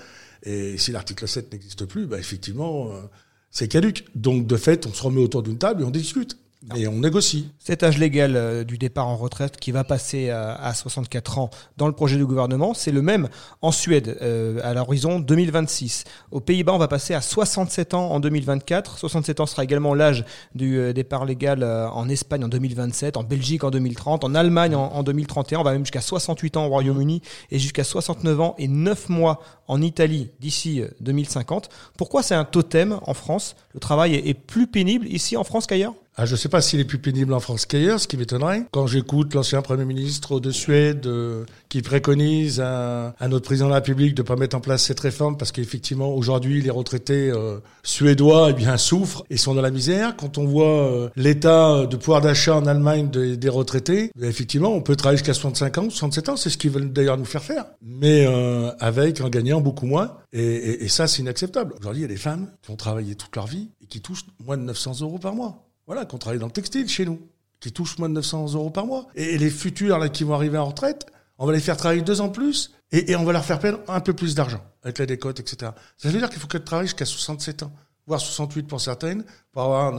Et 0.44 0.78
si 0.78 0.92
l'article 0.92 1.28
7 1.28 1.52
n'existe 1.54 1.86
plus, 1.86 2.06
bah, 2.06 2.20
effectivement, 2.20 2.92
euh, 2.92 3.02
c'est 3.50 3.68
caduque. 3.68 4.06
Donc, 4.16 4.46
de 4.46 4.58
fait, 4.58 4.86
on 4.86 4.94
se 4.94 5.02
remet 5.04 5.22
autour 5.22 5.44
d'une 5.44 5.58
table 5.58 5.82
et 5.82 5.86
on 5.86 5.92
discute. 5.92 6.38
Et 6.76 6.88
on 6.88 7.00
négocie. 7.00 7.52
Cet 7.60 7.84
âge 7.84 7.98
légal 7.98 8.38
euh, 8.38 8.64
du 8.64 8.78
départ 8.78 9.08
en 9.08 9.18
retraite 9.18 9.58
qui 9.58 9.72
va 9.72 9.84
passer 9.84 10.30
à, 10.30 10.54
à 10.54 10.74
64 10.74 11.38
ans 11.40 11.50
dans 11.78 11.88
le 11.88 11.94
projet 11.94 12.16
du 12.16 12.26
gouvernement, 12.26 12.74
c'est 12.74 12.92
le 12.92 13.02
même 13.02 13.28
en 13.62 13.72
Suède 13.72 14.18
euh, 14.22 14.62
à 14.64 14.74
l'horizon 14.74 15.20
2026. 15.20 16.06
Aux 16.32 16.40
Pays-Bas, 16.40 16.74
on 16.74 16.78
va 16.78 16.88
passer 16.88 17.14
à 17.14 17.22
67 17.22 17.94
ans 17.94 18.12
en 18.12 18.22
2024. 18.22 18.98
67 18.98 19.42
ans 19.42 19.46
sera 19.46 19.66
également 19.66 19.94
l'âge 19.94 20.24
du 20.56 20.78
euh, 20.78 20.94
départ 20.94 21.26
légal 21.26 21.64
euh, 21.64 21.90
en 21.90 22.08
Espagne 22.08 22.46
en 22.46 22.48
2027, 22.48 23.18
en 23.18 23.24
Belgique 23.24 23.66
en 23.66 23.70
2030, 23.70 24.24
en 24.24 24.34
Allemagne 24.34 24.74
en, 24.76 24.86
en 24.94 25.04
2031. 25.04 25.60
On 25.60 25.64
va 25.64 25.74
même 25.74 25.84
jusqu'à 25.84 26.02
68 26.02 26.56
ans 26.56 26.66
au 26.66 26.70
Royaume-Uni 26.70 27.22
et 27.52 27.60
jusqu'à 27.60 27.84
69 27.84 28.40
ans 28.40 28.56
et 28.58 28.70
9 28.70 29.10
mois 29.10 29.42
en 29.68 29.82
Italie 29.82 30.30
d'ici 30.40 30.82
2050. 31.02 31.70
Pourquoi 31.98 32.24
c'est 32.24 32.36
un 32.36 32.46
totem 32.46 33.00
en 33.06 33.14
France? 33.14 33.56
Le 33.74 33.82
travail 33.82 34.16
est 34.16 34.34
plus 34.34 34.68
pénible 34.68 35.08
ici 35.08 35.36
en 35.36 35.44
France 35.44 35.68
qu'ailleurs? 35.68 35.94
Ah, 36.16 36.26
je 36.26 36.34
ne 36.34 36.38
sais 36.38 36.50
pas 36.50 36.62
s'il 36.62 36.80
est 36.80 36.86
plus 36.86 37.00
pénible 37.00 37.34
en 37.34 37.40
France 37.40 37.66
qu'ailleurs, 37.66 38.00
ce 38.00 38.08
qui 38.08 38.18
m'étonnerait. 38.18 38.66
Quand 38.72 38.86
j'écoute 38.86 39.34
l'ancien 39.34 39.64
Premier 39.64 39.86
ministre 39.86 40.40
de 40.40 40.52
Suède 40.52 41.08
euh, 41.08 41.44
qui 41.70 41.82
préconise 41.82 42.60
à, 42.60 43.16
à, 43.20 43.28
notre 43.28 43.46
président 43.46 43.66
de 43.66 43.72
la 43.72 43.78
République 43.78 44.14
de 44.14 44.22
ne 44.22 44.28
pas 44.28 44.36
mettre 44.36 44.56
en 44.56 44.60
place 44.60 44.84
cette 44.84 45.00
réforme 45.00 45.38
parce 45.38 45.52
qu'effectivement 45.52 46.14
aujourd'hui 46.14 46.62
les 46.62 46.70
retraités 46.70 47.32
euh, 47.32 47.58
suédois 47.82 48.50
eh 48.52 48.54
bien 48.54 48.78
souffrent 48.78 49.24
et 49.32 49.38
sont 49.38 49.56
dans 49.56 49.62
la 49.64 49.72
misère. 49.72 50.16
Quand 50.16 50.38
on 50.38 50.46
voit 50.46 50.92
euh, 50.92 51.10
l'état 51.16 51.88
de 51.88 51.96
pouvoir 51.96 52.22
d'achat 52.22 52.56
en 52.56 52.68
Allemagne 52.68 53.10
de, 53.10 53.34
des 53.34 53.50
retraités, 53.50 54.12
eh 54.22 54.26
effectivement 54.26 54.70
on 54.70 54.82
peut 54.82 54.96
travailler 54.96 55.18
jusqu'à 55.18 55.34
65 55.34 55.78
ans, 55.80 55.90
67 55.90 56.30
ans, 56.30 56.38
c'est 56.38 56.52
ce 56.52 56.60
qu'ils 56.60 56.70
veulent 56.70 56.94
d'ailleurs 56.94 57.18
nous 57.18 57.26
faire 57.26 57.44
faire, 57.44 57.66
mais 57.82 58.28
euh, 58.28 58.72
avec 58.80 59.20
en 59.22 59.30
gagnant 59.30 59.62
beaucoup 59.62 59.88
moins. 59.88 60.18
Et, 60.32 60.44
et, 60.44 60.84
et 60.84 60.88
ça 60.90 61.08
c'est 61.08 61.24
inacceptable. 61.24 61.74
Aujourd'hui 61.80 62.02
il 62.02 62.04
y 62.04 62.06
a 62.06 62.14
des 62.14 62.18
femmes 62.18 62.52
qui 62.62 62.70
ont 62.70 62.76
travaillé 62.76 63.16
toute 63.16 63.36
leur 63.36 63.48
vie 63.48 63.72
et 63.82 63.88
qui 63.88 64.00
touchent 64.00 64.26
moins 64.46 64.58
de 64.58 64.64
900 64.64 65.02
euros 65.02 65.18
par 65.18 65.34
mois. 65.34 65.64
Voilà, 65.86 66.06
qu'on 66.06 66.18
travaille 66.18 66.40
dans 66.40 66.48
le 66.48 66.52
textile 66.52 66.88
chez 66.88 67.06
nous, 67.06 67.20
qui 67.60 67.72
touchent 67.72 67.98
moins 67.98 68.10
de 68.10 68.14
900 68.16 68.54
euros 68.54 68.70
par 68.70 68.86
mois. 68.86 69.08
Et 69.16 69.38
les 69.38 69.50
futurs 69.50 70.00
là 70.00 70.10
qui 70.10 70.24
vont 70.24 70.34
arriver 70.34 70.58
en 70.58 70.66
retraite, 70.66 71.06
on 71.38 71.46
va 71.46 71.54
les 71.54 71.60
faire 71.60 71.78
travailler 71.78 72.02
deux 72.02 72.22
ans 72.22 72.30
plus 72.30 72.72
et, 72.92 73.16
on 73.16 73.24
va 73.24 73.34
leur 73.34 73.44
faire 73.44 73.60
perdre 73.60 73.80
un 73.88 74.00
peu 74.00 74.14
plus 74.14 74.36
d'argent 74.36 74.64
avec 74.84 75.00
la 75.00 75.06
décote, 75.06 75.40
etc. 75.40 75.72
Ça 75.98 76.10
veut 76.10 76.18
dire 76.18 76.30
qu'il 76.30 76.40
faut 76.40 76.48
qu'elles 76.48 76.64
travaillent 76.64 76.88
jusqu'à 76.88 77.06
67 77.06 77.64
ans, 77.64 77.72
voire 78.06 78.20
68 78.20 78.68
pour 78.68 78.80
certaines, 78.80 79.24
pour 79.52 79.64
avoir, 79.64 79.94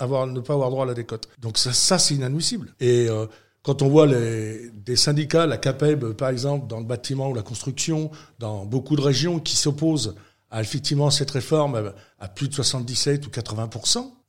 avoir, 0.00 0.26
ne 0.26 0.40
pas 0.40 0.54
avoir 0.54 0.70
droit 0.70 0.84
à 0.84 0.88
la 0.88 0.94
décote. 0.94 1.28
Donc 1.38 1.56
ça, 1.56 1.72
ça 1.72 1.98
c'est 1.98 2.14
inadmissible. 2.14 2.74
Et 2.80 3.08
euh, 3.08 3.26
quand 3.62 3.80
on 3.82 3.88
voit 3.88 4.06
les, 4.06 4.70
des 4.70 4.96
syndicats, 4.96 5.46
la 5.46 5.56
CAPEB 5.56 6.12
par 6.14 6.30
exemple, 6.30 6.66
dans 6.66 6.80
le 6.80 6.86
bâtiment 6.86 7.30
ou 7.30 7.34
la 7.34 7.42
construction, 7.42 8.10
dans 8.38 8.66
beaucoup 8.66 8.96
de 8.96 9.02
régions 9.02 9.38
qui 9.38 9.56
s'opposent 9.56 10.16
à 10.50 10.60
effectivement 10.60 11.10
cette 11.10 11.30
réforme 11.30 11.92
à 12.18 12.28
plus 12.28 12.48
de 12.48 12.54
77 12.54 13.26
ou 13.26 13.30
80 13.30 13.70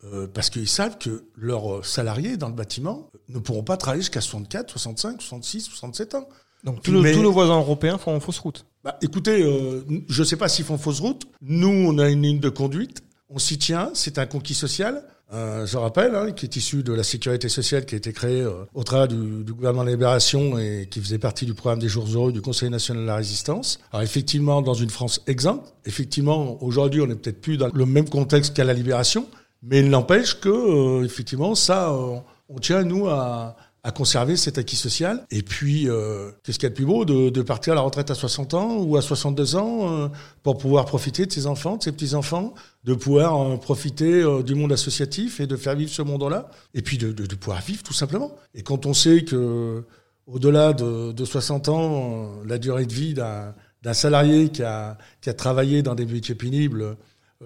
euh, 0.06 0.28
parce 0.28 0.50
qu'ils 0.50 0.68
savent 0.68 0.98
que 0.98 1.26
leurs 1.36 1.86
salariés 1.86 2.38
dans 2.38 2.50
le 2.50 2.56
bâtiment 2.56 3.10
ne 3.30 3.40
pourront 3.40 3.64
pas 3.64 3.78
travailler 3.78 4.02
jusqu'à 4.02 4.22
64, 4.22 4.70
65, 4.72 5.22
66, 5.22 5.62
67 5.62 6.16
ans. 6.16 6.28
Donc 6.64 6.82
tous, 6.82 6.92
nos, 6.92 7.32
voisins 7.32 7.58
européens 7.58 7.98
font 7.98 8.20
fausse 8.20 8.40
route. 8.40 8.66
Bah, 8.84 8.98
écoutez, 9.02 9.44
euh, 9.44 9.84
je 10.08 10.22
ne 10.22 10.26
sais 10.26 10.38
pas 10.38 10.48
s'ils 10.48 10.66
font 10.66 10.78
fausse 10.78 11.02
route. 11.02 11.24
Nous, 11.42 11.68
on 11.68 11.98
a 12.00 12.10
une 12.10 12.22
ligne 12.22 12.40
de 12.40 12.50
conduite. 12.50 13.04
On 13.30 13.38
s'y 13.38 13.58
tient. 13.58 13.92
C'est 13.94 14.18
un 14.18 14.26
conquis 14.26 14.54
social. 14.54 15.04
Euh, 15.34 15.66
je 15.66 15.78
rappelle, 15.78 16.16
hein, 16.16 16.32
qui 16.32 16.46
est 16.46 16.56
issu 16.56 16.84
de 16.84 16.94
la 16.94 17.04
sécurité 17.04 17.50
sociale 17.50 17.86
qui 17.86 17.96
a 17.96 17.98
été 17.98 18.14
créée 18.14 18.42
euh, 18.42 18.66
au 18.76 18.84
travers 18.84 19.08
du, 19.08 19.44
du, 19.44 19.54
gouvernement 19.54 19.84
de 19.84 19.90
libération 19.90 20.60
et 20.60 20.88
qui 20.90 21.02
faisait 21.02 21.18
partie 21.18 21.46
du 21.46 21.56
programme 21.56 21.80
des 21.80 21.88
jours 21.88 22.06
heureux 22.14 22.32
du 22.32 22.42
Conseil 22.42 22.70
national 22.70 23.04
de 23.04 23.08
la 23.08 23.16
résistance. 23.16 23.80
Alors 23.92 24.04
effectivement, 24.04 24.62
dans 24.62 24.76
une 24.76 24.92
France 24.92 25.22
exempte, 25.26 25.74
effectivement, 25.86 26.62
aujourd'hui, 26.62 27.02
on 27.02 27.08
n'est 27.08 27.16
peut-être 27.16 27.42
plus 27.42 27.58
dans 27.58 27.70
le 27.74 27.86
même 27.86 28.08
contexte 28.08 28.56
qu'à 28.56 28.64
la 28.64 28.74
libération, 28.74 29.28
mais 29.64 29.80
il 29.80 29.90
n'empêche 29.90 30.40
que, 30.40 30.50
euh, 30.50 31.06
effectivement, 31.06 31.56
ça, 31.56 31.92
euh, 31.92 32.18
on 32.50 32.60
tient, 32.60 32.84
nous, 32.84 33.08
à, 33.08 33.56
à 33.86 33.92
conserver 33.92 34.38
cet 34.38 34.58
acquis 34.58 34.78
social. 34.78 35.26
Et 35.30 35.42
puis, 35.42 35.90
euh, 35.90 36.32
qu'est-ce 36.44 36.58
qu'il 36.58 36.68
y 36.68 36.68
a 36.68 36.70
de 36.70 36.76
plus 36.76 36.86
beau 36.86 37.04
de, 37.04 37.30
de, 37.30 37.42
partir 37.42 37.74
à 37.74 37.76
la 37.76 37.82
retraite 37.82 38.10
à 38.12 38.16
60 38.16 38.54
ans 38.54 38.78
ou 38.78 38.96
à 38.96 39.02
62 39.02 39.56
ans 39.58 39.92
euh, 39.92 40.08
pour 40.42 40.58
pouvoir 40.58 40.86
profiter 40.86 41.26
de 41.26 41.32
ses 41.32 41.48
enfants, 41.48 41.76
de 41.76 41.84
ses 41.84 41.92
petits-enfants, 41.92 42.54
de 42.86 42.94
pouvoir 42.94 43.42
euh, 43.42 43.58
profiter 43.58 44.24
du 44.44 44.56
monde 44.56 44.72
associatif 44.72 45.42
et 45.42 45.48
de 45.48 45.58
faire 45.58 45.76
vivre 45.76 45.92
ce 45.92 46.02
monde-là, 46.02 46.50
et 46.74 46.82
puis 46.82 46.98
de, 46.98 47.12
de, 47.12 47.36
pouvoir 47.36 47.62
vivre 47.62 47.84
tout 47.84 47.94
simplement. 47.94 48.34
Et 48.56 48.64
quand 48.64 48.86
on 48.86 48.94
sait 48.94 49.26
que 49.26 49.84
au-delà 50.28 50.72
de, 50.72 51.12
de 51.12 51.26
60 51.26 51.68
ans, 51.68 52.32
la 52.46 52.58
durée 52.58 52.86
de 52.86 52.94
vie 52.94 53.14
d'un 53.14 53.94
salarié 53.94 54.48
qui 54.48 54.64
a, 54.64 54.98
qui 55.20 55.30
a 55.30 55.34
travaillé 55.34 55.82
dans 55.84 55.96
des 55.96 56.06
métiers 56.06 56.36
pénibles, 56.36 56.96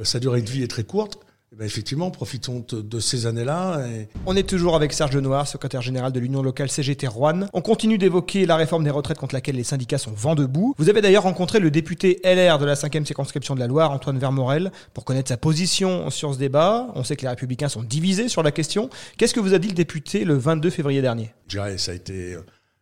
sa 0.04 0.20
durée 0.20 0.44
de 0.44 0.50
vie 0.52 0.62
est 0.62 0.68
très 0.68 0.84
courte, 0.84 1.18
ben 1.56 1.66
effectivement, 1.66 2.12
profitons 2.12 2.64
de 2.70 3.00
ces 3.00 3.26
années-là. 3.26 3.88
Et... 3.88 4.10
On 4.26 4.36
est 4.36 4.48
toujours 4.48 4.76
avec 4.76 4.92
Serge 4.92 5.16
Noir, 5.16 5.48
secrétaire 5.48 5.82
général 5.82 6.12
de 6.12 6.20
l'Union 6.20 6.44
locale 6.44 6.70
CGT 6.70 7.08
Rouen. 7.08 7.48
On 7.54 7.62
continue 7.62 7.98
d'évoquer 7.98 8.46
la 8.46 8.58
réforme 8.58 8.84
des 8.84 8.90
retraites 8.90 9.18
contre 9.18 9.34
laquelle 9.34 9.56
les 9.56 9.64
syndicats 9.64 9.98
sont 9.98 10.12
vent 10.12 10.36
debout. 10.36 10.76
Vous 10.78 10.90
avez 10.90 11.02
d'ailleurs 11.02 11.24
rencontré 11.24 11.60
le 11.60 11.72
député 11.72 12.20
LR 12.26 12.60
de 12.60 12.66
la 12.66 12.76
5e 12.76 13.06
circonscription 13.06 13.56
de 13.56 13.62
la 13.62 13.68
Loire, 13.68 13.92
Antoine 13.92 14.20
Vermorel, 14.20 14.72
pour 14.94 15.06
connaître 15.06 15.30
sa 15.30 15.38
position 15.38 16.10
sur 16.10 16.34
ce 16.34 16.40
débat. 16.40 16.90
On 16.96 17.06
sait 17.06 17.16
que 17.16 17.22
les 17.22 17.30
républicains 17.30 17.70
sont 17.70 17.84
divisés 17.84 18.28
sur 18.28 18.44
la 18.44 18.52
question. 18.52 18.90
Qu'est-ce 19.18 19.34
que 19.34 19.40
vous 19.40 19.54
a 19.54 19.60
dit 19.60 19.70
le 19.70 19.74
député 19.74 20.26
le 20.26 20.36
22 20.36 20.70
février 20.70 21.02
dernier? 21.02 21.34
Je 21.48 21.58
dirais 21.58 21.78
ça 21.78 21.92
a 21.94 21.96
été 21.96 22.36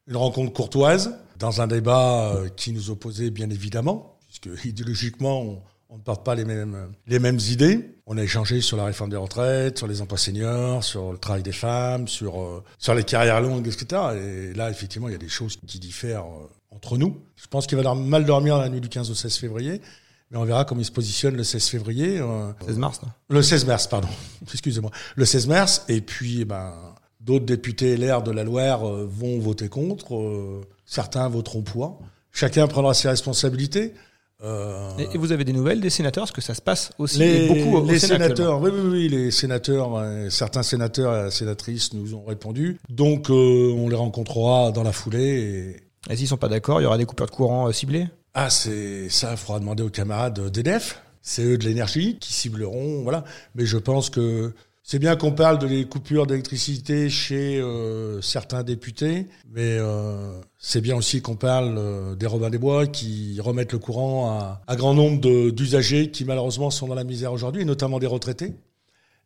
une 0.07 0.17
rencontre 0.17 0.53
courtoise 0.53 1.15
dans 1.37 1.61
un 1.61 1.67
débat 1.67 2.33
euh, 2.33 2.49
qui 2.49 2.71
nous 2.71 2.89
opposait 2.89 3.29
bien 3.29 3.49
évidemment, 3.49 4.17
puisque 4.27 4.65
idéologiquement 4.65 5.41
on 5.41 5.61
on 5.95 5.99
ne 5.99 6.03
porte 6.03 6.25
pas 6.25 6.35
les 6.35 6.43
mêmes, 6.43 6.89
les 7.07 7.19
mêmes 7.19 7.39
idées. 7.49 7.95
On 8.05 8.17
a 8.17 8.23
échangé 8.23 8.59
sur 8.59 8.75
la 8.75 8.83
réforme 8.83 9.09
des 9.09 9.15
retraites, 9.15 9.77
sur 9.77 9.87
les 9.87 10.01
emplois 10.01 10.17
seniors, 10.17 10.83
sur 10.83 11.13
le 11.13 11.17
travail 11.17 11.41
des 11.41 11.53
femmes, 11.53 12.09
sur, 12.09 12.41
euh, 12.41 12.63
sur 12.77 12.93
les 12.93 13.05
carrières 13.05 13.39
longues, 13.39 13.65
etc. 13.65 14.01
Et 14.21 14.53
là, 14.53 14.69
effectivement, 14.69 15.07
il 15.07 15.13
y 15.13 15.15
a 15.15 15.19
des 15.19 15.29
choses 15.29 15.55
qui 15.65 15.79
diffèrent 15.79 16.25
euh, 16.25 16.49
entre 16.69 16.97
nous. 16.97 17.17
Je 17.37 17.47
pense 17.47 17.65
qu'il 17.65 17.77
va 17.77 17.95
mal 17.95 18.25
dormir 18.25 18.57
la 18.57 18.67
nuit 18.67 18.81
du 18.81 18.89
15 18.89 19.09
au 19.09 19.15
16 19.15 19.37
février. 19.37 19.81
Mais 20.31 20.37
on 20.37 20.43
verra 20.43 20.65
comment 20.65 20.81
il 20.81 20.85
se 20.85 20.91
positionne 20.91 21.37
le 21.37 21.45
16 21.45 21.69
février. 21.69 22.21
16 22.65 22.77
mars, 22.77 23.01
non? 23.01 23.09
Le 23.29 23.41
16 23.41 23.65
mars, 23.65 23.87
pardon. 23.87 24.09
Excusez-moi. 24.51 24.91
Le 25.15 25.23
16 25.23 25.47
mars. 25.47 25.85
Et 25.87 26.01
puis, 26.01 26.41
eh 26.41 26.45
ben, 26.45 26.73
d'autres 27.21 27.45
députés 27.45 27.95
LR 27.95 28.21
de 28.21 28.31
la 28.31 28.43
Loire 28.43 28.83
vont 28.83 29.39
voter 29.39 29.69
contre. 29.69 30.61
certains 30.85 31.29
voteront 31.29 31.61
pour. 31.61 32.01
Chacun 32.33 32.67
prendra 32.67 32.93
ses 32.93 33.07
responsabilités. 33.07 33.93
Euh... 34.43 34.89
Et 35.13 35.17
vous 35.17 35.31
avez 35.31 35.45
des 35.45 35.53
nouvelles 35.53 35.79
des 35.79 35.89
sénateurs 35.89 36.23
Parce 36.23 36.31
que 36.31 36.41
ça 36.41 36.53
se 36.53 36.61
passe 36.61 36.91
aussi 36.97 37.19
les, 37.19 37.47
beaucoup 37.47 37.77
au 37.77 37.85
Les 37.85 37.99
Sénat, 37.99 38.25
sénateurs, 38.25 38.61
oui, 38.61 38.69
oui, 38.73 38.89
oui, 38.91 39.09
les 39.09 39.31
sénateurs, 39.31 39.91
certains 40.29 40.63
sénateurs 40.63 41.27
et 41.27 41.31
sénatrices 41.31 41.93
nous 41.93 42.15
ont 42.15 42.23
répondu. 42.25 42.77
Donc, 42.89 43.29
euh, 43.29 43.73
on 43.77 43.87
les 43.87 43.95
rencontrera 43.95 44.71
dans 44.71 44.83
la 44.83 44.91
foulée. 44.91 45.77
Et, 46.09 46.11
et 46.13 46.15
s'ils 46.17 46.27
sont 46.27 46.37
pas 46.37 46.49
d'accord, 46.49 46.81
il 46.81 46.83
y 46.83 46.87
aura 46.87 46.97
des 46.97 47.05
coupures 47.05 47.27
de 47.27 47.31
courant 47.31 47.67
euh, 47.67 47.71
ciblées? 47.71 48.07
Ah, 48.33 48.49
c'est 48.49 49.09
ça, 49.09 49.31
il 49.31 49.37
faudra 49.37 49.59
demander 49.59 49.83
aux 49.83 49.89
camarades 49.89 50.51
d'EDF. 50.51 51.01
C'est 51.21 51.43
eux 51.43 51.57
de 51.57 51.63
l'énergie 51.65 52.17
qui 52.19 52.33
cibleront, 52.33 53.01
voilà. 53.03 53.23
Mais 53.55 53.65
je 53.65 53.77
pense 53.77 54.09
que 54.09 54.53
c'est 54.87 54.99
bien 54.99 55.15
qu'on 55.15 55.31
parle 55.31 55.57
de 55.57 55.65
les 55.65 55.85
coupures 55.85 56.27
d'électricité 56.27 57.09
chez 57.09 57.59
euh, 57.59 58.21
certains 58.21 58.61
députés, 58.61 59.25
mais 59.49 59.79
euh, 59.79 60.39
c'est 60.59 60.79
bien 60.79 60.95
aussi 60.95 61.23
qu'on 61.23 61.35
parle 61.35 61.73
euh, 61.79 62.13
des 62.13 62.27
Robins 62.27 62.51
des 62.51 62.59
Bois 62.59 62.85
qui 62.85 63.41
remettent 63.41 63.73
le 63.73 63.79
courant 63.79 64.29
à, 64.29 64.61
à 64.67 64.75
grand 64.75 64.93
nombre 64.93 65.49
d'usagers 65.49 66.11
qui 66.11 66.23
malheureusement 66.23 66.69
sont 66.69 66.87
dans 66.87 66.93
la 66.93 67.03
misère 67.03 67.33
aujourd'hui, 67.33 67.63
et 67.63 67.65
notamment 67.65 67.97
des 67.97 68.05
retraités. 68.05 68.53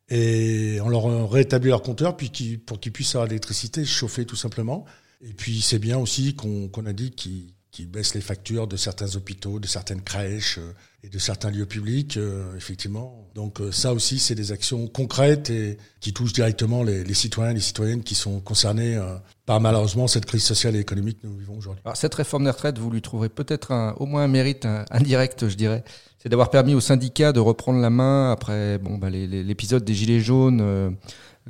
Et 0.08 0.80
on 0.82 0.88
leur 0.88 1.30
rétablit 1.30 1.72
leur 1.72 1.82
compteur 1.82 2.16
puis 2.16 2.30
qui, 2.30 2.58
pour 2.58 2.80
qu'ils 2.80 2.94
puissent 2.94 3.16
avoir 3.16 3.28
l'électricité 3.28 3.84
chauffer 3.84 4.24
tout 4.24 4.38
simplement. 4.38 4.86
Et 5.20 5.34
puis 5.34 5.60
c'est 5.60 5.78
bien 5.78 5.98
aussi 5.98 6.36
qu'on 6.36 6.86
a 6.86 6.94
dit 6.94 7.12
qu'ils 7.12 7.54
qui 7.80 7.86
baissent 7.86 8.14
les 8.14 8.20
factures 8.20 8.68
de 8.68 8.76
certains 8.76 9.16
hôpitaux, 9.16 9.58
de 9.58 9.68
certaines 9.68 10.02
crèches 10.02 10.58
euh, 10.58 10.74
et 11.02 11.08
de 11.08 11.18
certains 11.18 11.50
lieux 11.50 11.66
publics, 11.66 12.18
euh, 12.18 12.54
effectivement. 12.58 13.30
Donc 13.36 13.62
euh, 13.62 13.72
ça 13.72 13.94
aussi, 13.94 14.20
c'est 14.20 14.36
des 14.36 14.52
actions 14.52 14.88
concrètes 14.88 15.50
et 15.50 15.78
qui 16.02 16.12
touchent 16.12 16.34
directement 16.34 16.84
les, 16.84 17.14
citoyens 17.14 17.52
et 17.52 17.54
les 17.54 17.62
citoyennes 17.62 18.04
qui 18.04 18.16
sont 18.16 18.42
concernés 18.42 19.00
par 19.46 19.62
malheureusement 19.62 20.08
cette 20.08 20.26
crise 20.26 20.44
sociale 20.44 20.76
et 20.76 20.80
économique 20.80 21.22
que 21.22 21.28
nous 21.28 21.38
vivons 21.38 21.58
aujourd'hui. 21.58 21.82
Cette 21.94 22.16
réforme 22.16 22.44
des 22.44 22.50
retraites, 22.50 22.78
vous 22.78 22.92
lui 22.92 23.02
trouverez 23.02 23.30
peut-être 23.30 23.96
au 23.98 24.06
moins 24.06 24.24
un 24.24 24.28
mérite 24.28 24.68
indirect, 24.92 25.48
je 25.48 25.56
dirais. 25.56 25.86
C'est 26.18 26.28
d'avoir 26.28 26.50
permis 26.50 26.74
aux 26.74 26.82
syndicats 26.82 27.32
de 27.32 27.40
reprendre 27.40 27.80
la 27.80 27.90
main 27.90 28.32
après 28.32 28.78
bon, 28.78 28.98
bah, 28.98 29.10
l'épisode 29.10 29.86
des 29.86 29.94
Gilets 29.94 30.20
jaunes 30.20 30.98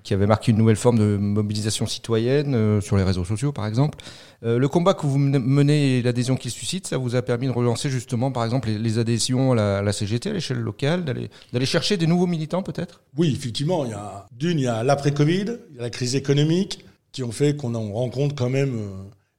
qui 0.03 0.13
avait 0.13 0.27
marqué 0.27 0.51
une 0.51 0.57
nouvelle 0.57 0.75
forme 0.75 0.97
de 0.97 1.17
mobilisation 1.17 1.85
citoyenne 1.85 2.55
euh, 2.55 2.81
sur 2.81 2.97
les 2.97 3.03
réseaux 3.03 3.25
sociaux, 3.25 3.51
par 3.51 3.65
exemple. 3.65 3.99
Euh, 4.43 4.57
le 4.57 4.67
combat 4.67 4.93
que 4.93 5.05
vous 5.05 5.17
menez 5.17 5.97
et 5.97 6.01
l'adhésion 6.01 6.35
qu'il 6.35 6.51
suscite, 6.51 6.87
ça 6.87 6.97
vous 6.97 7.15
a 7.15 7.21
permis 7.21 7.47
de 7.47 7.51
relancer 7.51 7.89
justement, 7.89 8.31
par 8.31 8.45
exemple, 8.45 8.69
les, 8.69 8.99
adhésions 8.99 9.51
à 9.51 9.81
la, 9.81 9.93
CGT 9.93 10.29
à 10.29 10.33
l'échelle 10.33 10.59
locale, 10.59 11.03
d'aller 11.03 11.65
chercher 11.65 11.97
des 11.97 12.07
nouveaux 12.07 12.27
militants 12.27 12.63
peut-être? 12.63 13.01
Oui, 13.17 13.33
effectivement. 13.35 13.85
D'une, 14.31 14.59
il 14.59 14.63
y 14.63 14.67
a 14.67 14.83
l'après-Covid, 14.83 15.45
il 15.71 15.75
y 15.75 15.79
a 15.79 15.83
la 15.83 15.89
crise 15.89 16.15
économique 16.15 16.85
qui 17.11 17.23
ont 17.23 17.31
fait 17.31 17.55
qu'on 17.55 17.73
rencontre 17.91 18.35
quand 18.35 18.49
même 18.49 18.75
euh, 18.75 18.87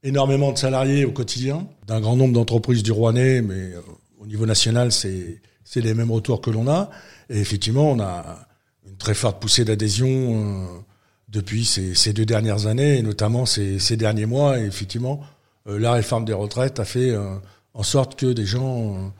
énormément 0.03 0.53
de 0.53 0.59
salariés 0.59 1.05
au 1.05 1.13
quotidien, 1.13 1.67
d'un 1.87 2.01
grand 2.01 2.17
nombre 2.17 2.35
d'entreprises 2.35 2.83
du 2.83 2.93
Rouennais, 2.93 3.43
mais 3.43 3.73
au 4.19 4.27
niveau 4.27 4.45
national, 4.45 4.93
c'est 4.93 5.41
les 5.77 5.95
mêmes 5.95 6.11
retours 6.11 6.41
que 6.41 6.51
l'on 6.51 6.69
a. 6.69 6.91
Et 7.31 7.39
effectivement, 7.39 7.91
on 7.91 8.01
a 8.01 8.50
très 9.01 9.15
forte 9.15 9.41
poussée 9.41 9.65
d'adhésion 9.65 10.07
euh, 10.09 10.67
depuis 11.29 11.65
ces, 11.65 11.97
ces, 11.97 12.13
deux 12.13 12.25
dernières 12.27 12.67
années, 12.67 12.99
et 12.99 13.03
notamment 13.03 13.47
ces, 13.47 13.81
ces 13.81 13.97
derniers 13.97 14.27
mois. 14.27 14.61
Et 14.61 14.67
effectivement, 14.67 15.21
euh, 15.67 15.79
la 15.79 15.93
réforme 15.93 16.25
des 16.25 16.33
retraites 16.33 16.79
a 16.79 16.85
fait 16.85 17.11
euh, 17.11 17.35
en 17.75 17.83
sorte 17.83 18.15
que 18.15 18.27
des 18.27 18.47
gens 18.47 19.13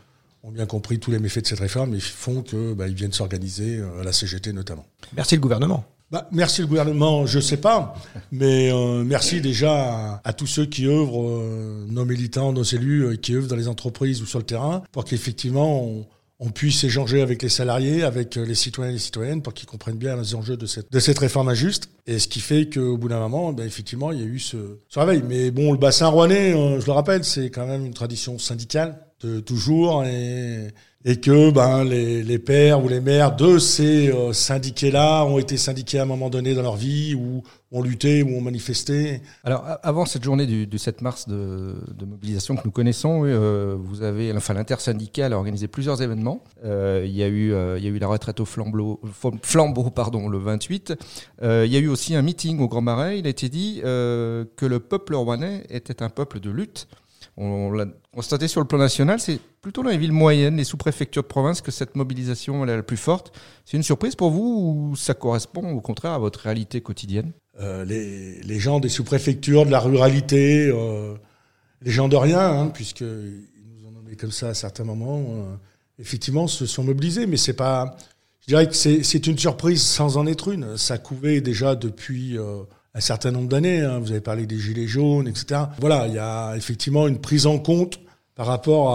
ont 0.43 0.51
bien 0.51 0.67
compris 0.67 1.01
tous 1.01 1.11
les 1.11 1.19
méfaits 1.19 1.43
de 1.43 1.47
cette 1.49 1.61
réforme 1.61 1.95
et 1.95 2.01
font 2.01 2.43
que 2.43 2.75
bah, 2.75 2.87
viennent 2.87 3.13
s'organiser 3.13 3.83
à 4.01 4.05
la 4.05 4.13
CGT 4.13 4.53
notamment. 4.53 4.87
Merci 5.17 5.35
le 5.35 5.41
gouvernement. 5.41 5.85
Bah, 6.11 6.27
merci 6.33 6.61
le 6.61 6.67
gouvernement, 6.67 7.25
je 7.25 7.39
sais 7.39 7.59
pas, 7.59 7.95
mais 8.33 8.73
euh, 8.73 9.05
merci 9.05 9.41
déjà 9.41 10.17
à, 10.17 10.21
à, 10.25 10.33
tous 10.33 10.49
ceux 10.49 10.67
qui 10.67 10.87
œuvrent, 10.89 11.23
euh, 11.25 11.87
nos 11.89 12.05
militants, 12.05 12.53
nos 12.53 12.65
élus, 12.65 13.05
euh, 13.05 13.15
qui 13.15 13.33
œuvrent 13.37 13.47
dans 13.47 13.55
les 13.55 13.69
entreprises 13.69 14.21
ou 14.21 14.27
sur 14.27 14.41
le 14.41 14.45
terrain, 14.45 14.83
pour 14.91 15.05
qu'effectivement 15.05 15.85
on, 15.85 16.05
on 16.41 16.51
puisse 16.51 16.83
échanger 16.85 17.21
avec 17.21 17.43
les 17.43 17.49
salariés, 17.51 18.03
avec 18.03 18.35
les 18.37 18.55
citoyens 18.55 18.91
et 18.91 18.95
les 18.95 18.99
citoyennes, 18.99 19.43
pour 19.43 19.53
qu'ils 19.53 19.69
comprennent 19.69 19.99
bien 19.99 20.17
les 20.17 20.35
enjeux 20.35 20.57
de 20.57 20.67
cette, 20.67 21.19
réforme 21.19 21.51
injuste. 21.51 21.91
Et 22.07 22.19
ce 22.19 22.29
qui 22.29 22.41
fait 22.41 22.69
qu'au 22.69 22.97
bout 22.97 23.09
d'un 23.09 23.21
moment, 23.21 23.53
ben, 23.53 23.67
effectivement, 23.67 24.11
il 24.11 24.21
y 24.21 24.23
a 24.23 24.27
eu 24.27 24.39
ce, 24.39 24.57
ce 24.89 24.99
réveil. 24.99 25.23
Mais 25.29 25.51
bon, 25.51 25.73
le 25.73 25.79
bassin 25.79 26.09
rouennais, 26.09 26.53
je 26.53 26.87
le 26.87 26.93
rappelle, 26.93 27.25
c'est 27.25 27.51
quand 27.51 27.67
même 27.67 27.85
une 27.85 27.95
tradition 27.95 28.39
syndicale 28.39 28.99
toujours 29.45 30.05
et 31.05 31.17
que 31.17 31.51
ben 31.51 31.83
les, 31.83 32.23
les 32.23 32.39
pères 32.39 32.85
ou 32.85 32.89
les 32.89 33.01
mères 33.01 33.35
de 33.35 33.59
ces 33.59 34.13
euh, 34.13 34.35
syndiqués-là 34.35 35.25
ont 35.25 35.39
été 35.39 35.57
syndiqués 35.57 35.99
à 35.99 36.03
un 36.03 36.07
moment 36.07 36.29
donné 36.29 36.55
dans 36.55 36.61
leur 36.61 36.77
vie 36.77 37.15
ou 37.15 37.43
ont 37.73 37.81
lutté 37.81 38.23
ou 38.23 38.37
ont 38.37 38.43
manifesté. 38.43 39.23
Alors 39.43 39.65
avant 39.83 40.05
cette 40.05 40.25
journée 40.25 40.47
du, 40.47 40.67
du 40.67 40.77
7 40.77 41.01
mars 41.01 41.27
de, 41.27 41.75
mobilisation 42.05 42.55
que 42.55 42.63
nous 42.67 42.71
connaissons, 42.71 43.23
euh, 43.25 43.77
vous 43.79 44.03
avez 44.03 44.31
enfin 44.37 44.53
l'intersyndicale 44.53 45.33
a 45.33 45.39
organisé 45.39 45.69
plusieurs 45.69 46.03
événements. 46.03 46.45
Euh, 46.65 47.05
il 47.07 47.17
y 47.17 47.23
a 47.23 47.29
eu 47.29 47.55
il 47.79 47.87
eu 47.87 47.99
la 47.99 48.07
retraite 48.07 48.41
au 48.41 48.45
flambeau 48.45 49.01
flambeau 49.43 49.89
pardon 49.89 50.29
le 50.29 50.37
28. 50.37 50.95
Euh, 51.43 51.65
il 51.65 51.73
y 51.73 51.77
a 51.77 51.81
eu 51.81 51.89
aussi 51.89 52.15
un 52.15 52.23
meeting 52.23 52.61
au 52.61 52.69
Grand 52.69 52.83
Marais. 52.83 53.19
Il 53.19 53.27
a 53.27 53.31
été 53.31 53.49
dit 53.49 53.81
que 53.83 54.67
le 54.67 54.81
peuple 54.81 55.15
rouennais 55.15 55.65
était 55.71 56.03
un 56.03 56.11
peuple 56.11 56.41
de 56.41 56.51
lutte 56.51 56.89
on 57.37 57.71
l'a 57.71 57.87
constaté 58.13 58.49
sur 58.49 58.61
le 58.61 58.67
plan 58.67 58.79
national, 58.79 59.21
c'est 59.21 59.39
plutôt 59.63 59.83
dans 59.83 59.91
les 59.91 59.99
villes 59.99 60.13
moyennes, 60.13 60.57
les 60.57 60.65
sous-préfectures 60.65 61.23
de 61.23 61.29
province, 61.29 61.61
que 61.61 61.71
cette 61.71 61.97
mobilisation 61.97 62.65
est 62.65 62.77
la 62.77 62.83
plus 62.83 62.97
forte. 62.97 63.33
C'est 63.65 63.77
une 63.77 63.83
surprise 63.83 64.15
pour 64.15 64.31
vous 64.31 64.91
ou 64.91 64.97
ça 64.97 65.15
correspond 65.15 65.71
au 65.73 65.81
contraire 65.81 66.13
à 66.13 66.19
votre 66.19 66.41
réalité 66.41 66.81
quotidienne? 66.81 67.33
Euh, 67.61 67.85
les, 67.85 68.59
gens 68.59 68.81
des 68.81 68.89
sous-préfectures, 68.89 69.67
de 69.67 69.71
la 69.71 69.81
ruralité, 69.81 70.69
euh, 70.69 71.15
les 71.83 71.91
gens 71.91 72.09
de 72.09 72.17
rien, 72.17 72.41
hein, 72.41 72.69
puisqu'ils 72.69 73.07
nous 73.07 73.87
ont 73.87 73.91
nommé 73.91 74.17
comme 74.17 74.31
ça 74.31 74.49
à 74.49 74.55
certains 74.55 74.85
moments, 74.85 75.21
euh, 75.21 75.55
effectivement, 75.99 76.47
se 76.47 76.67
sont 76.67 76.85
mobilisés. 76.85 77.27
Mais 77.27 77.37
c'est 77.37 77.55
pas. 77.55 77.97
Je 78.41 78.47
dirais 78.47 78.67
que 78.67 78.75
c'est 78.75 79.27
une 79.27 79.39
surprise 79.39 79.83
sans 79.83 80.17
en 80.17 80.27
être 80.27 80.49
une. 80.49 80.77
Ça 80.79 80.97
couvait 80.97 81.41
déjà 81.41 81.75
depuis 81.75 82.39
un 82.95 83.01
certain 83.01 83.31
nombre 83.31 83.49
d'années. 83.49 83.81
Hein. 83.81 83.99
Vous 83.99 84.11
avez 84.11 84.21
parlé 84.21 84.47
des 84.47 84.59
gilets 84.59 84.87
jaunes, 84.87 85.29
etc. 85.29 85.63
Voilà, 85.79 86.07
il 86.09 86.15
y 86.15 86.19
a 86.19 86.55
effectivement 86.57 87.07
une 87.07 87.19
prise 87.19 87.47
en 87.47 87.59
compte 87.59 88.01
par 88.35 88.47
rapport 88.47 88.95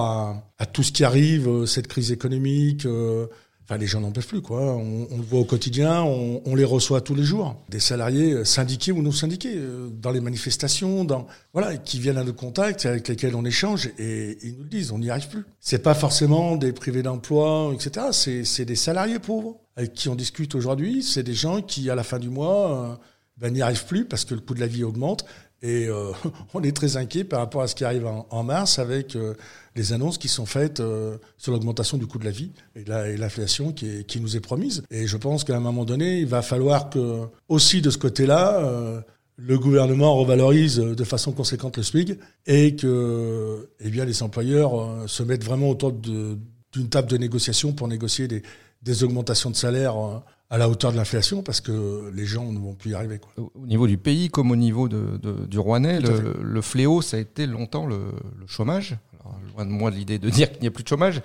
à, 0.57 0.65
tout 0.65 0.81
ce 0.81 0.91
qui 0.91 1.03
arrive, 1.03 1.47
euh, 1.47 1.65
cette 1.67 1.87
crise 1.87 2.11
économique. 2.11 2.87
Euh, 2.87 3.27
enfin, 3.63 3.77
les 3.77 3.85
gens 3.85 4.01
n'en 4.01 4.11
peuvent 4.11 4.25
plus, 4.25 4.41
quoi. 4.41 4.59
On, 4.59 5.07
le 5.15 5.21
voit 5.21 5.41
au 5.41 5.45
quotidien, 5.45 6.01
on, 6.01 6.55
les 6.55 6.63
reçoit 6.63 7.01
tous 7.01 7.13
les 7.13 7.23
jours. 7.23 7.55
Des 7.69 7.79
salariés 7.79 8.33
euh, 8.33 8.43
syndiqués 8.43 8.91
ou 8.91 9.03
non 9.03 9.11
syndiqués, 9.11 9.55
dans 10.01 10.09
les 10.09 10.19
manifestations, 10.19 11.05
dans 11.05 11.27
voilà, 11.53 11.77
qui 11.77 11.99
viennent 11.99 12.17
à 12.17 12.23
nos 12.23 12.33
contacts, 12.33 12.87
avec 12.87 13.07
lesquels 13.07 13.35
on 13.35 13.45
échange, 13.45 13.91
et 13.99 14.39
ils 14.41 14.53
nous 14.53 14.63
le 14.63 14.69
disent, 14.69 14.91
on 14.91 14.97
n'y 14.97 15.11
arrive 15.11 15.27
plus. 15.27 15.45
C'est 15.59 15.83
pas 15.83 15.93
forcément 15.93 16.55
des 16.55 16.73
privés 16.73 17.03
d'emploi, 17.03 17.71
etc. 17.71 18.43
C'est 18.45 18.65
des 18.65 18.75
salariés 18.75 19.19
pauvres 19.19 19.59
avec 19.77 19.93
qui 19.93 20.09
on 20.09 20.15
discute 20.15 20.55
aujourd'hui. 20.55 21.03
C'est 21.03 21.21
des 21.21 21.35
gens 21.35 21.61
qui, 21.61 21.89
à 21.91 21.95
la 21.95 22.03
fin 22.03 22.17
du 22.17 22.29
mois 22.29 22.99
ben, 23.37 23.53
n'y 23.53 23.61
arrive 23.61 23.85
plus 23.85 24.05
parce 24.05 24.25
que 24.25 24.33
le 24.33 24.41
coût 24.41 24.53
de 24.53 24.59
la 24.59 24.67
vie 24.67 24.83
augmente. 24.83 25.25
Et 25.61 25.87
euh, 25.87 26.11
on 26.53 26.63
est 26.63 26.75
très 26.75 26.97
inquiet 26.97 27.23
par 27.23 27.39
rapport 27.39 27.61
à 27.61 27.67
ce 27.67 27.75
qui 27.75 27.83
arrive 27.83 28.05
en, 28.05 28.43
mars 28.43 28.79
avec 28.79 29.15
euh, 29.15 29.33
les 29.75 29.93
annonces 29.93 30.17
qui 30.17 30.27
sont 30.27 30.45
faites 30.45 30.79
euh, 30.79 31.17
sur 31.37 31.51
l'augmentation 31.51 31.97
du 31.97 32.07
coût 32.07 32.19
de 32.19 32.25
la 32.25 32.31
vie 32.31 32.51
et 32.75 32.83
l'inflation 33.17 33.73
qui, 33.73 34.19
nous 34.21 34.35
est 34.35 34.41
promise. 34.41 34.83
Et 34.91 35.07
je 35.07 35.17
pense 35.17 35.43
qu'à 35.43 35.55
un 35.55 35.59
moment 35.59 35.85
donné, 35.85 36.19
il 36.19 36.27
va 36.27 36.41
falloir 36.41 36.89
que, 36.89 37.21
aussi 37.49 37.81
de 37.81 37.89
ce 37.89 37.97
côté-là, 37.97 38.59
euh, 38.59 39.01
le 39.37 39.59
gouvernement 39.59 40.15
revalorise 40.15 40.77
de 40.77 41.03
façon 41.03 41.33
conséquente 41.33 41.75
le 41.75 41.83
SMIC 41.83 42.13
et 42.45 42.77
que 42.77 43.69
eh 43.81 43.89
bien, 43.89 44.05
les 44.05 44.23
employeurs 44.23 45.09
se 45.09 45.23
mettent 45.23 45.43
vraiment 45.43 45.69
autour 45.69 45.91
d'une 45.91 46.89
table 46.89 47.09
de 47.09 47.17
négociation 47.17 47.73
pour 47.73 47.89
négocier 47.89 48.29
des, 48.29 48.43
des 48.81 49.03
augmentations 49.03 49.49
de 49.49 49.57
salaire 49.57 50.23
à 50.55 50.57
la 50.57 50.69
hauteur 50.69 50.93
de 50.93 50.97
l'inflation 50.97 51.43
parce 51.43 51.59
que 51.59 52.09
les 52.15 52.25
gens 52.25 52.49
ne 52.53 52.57
vont 52.57 52.75
plus 52.75 52.91
y 52.91 52.93
arriver. 52.93 53.19
Quoi. 53.19 53.51
Au 53.55 53.67
niveau 53.67 53.87
du 53.87 53.97
pays 53.97 54.29
comme 54.29 54.51
au 54.51 54.55
niveau 54.55 54.87
de, 54.87 55.19
de, 55.21 55.45
du 55.45 55.59
Rouennais, 55.59 55.99
le, 55.99 56.37
le, 56.41 56.61
fléau, 56.61 57.01
ça 57.01 57.17
a 57.17 57.19
été 57.19 57.45
longtemps 57.45 57.85
le, 57.85 57.99
le 58.39 58.47
chômage. 58.47 58.95
Alors, 59.19 59.37
loin 59.53 59.65
de 59.65 59.71
moi 59.71 59.91
de 59.91 59.97
l'idée 59.97 60.17
de 60.17 60.29
dire 60.37 60.49
qu'il 60.49 60.61
n'y 60.61 60.67
a 60.67 60.71
plus 60.71 60.83
de 60.83 60.87
chômage, 60.87 61.21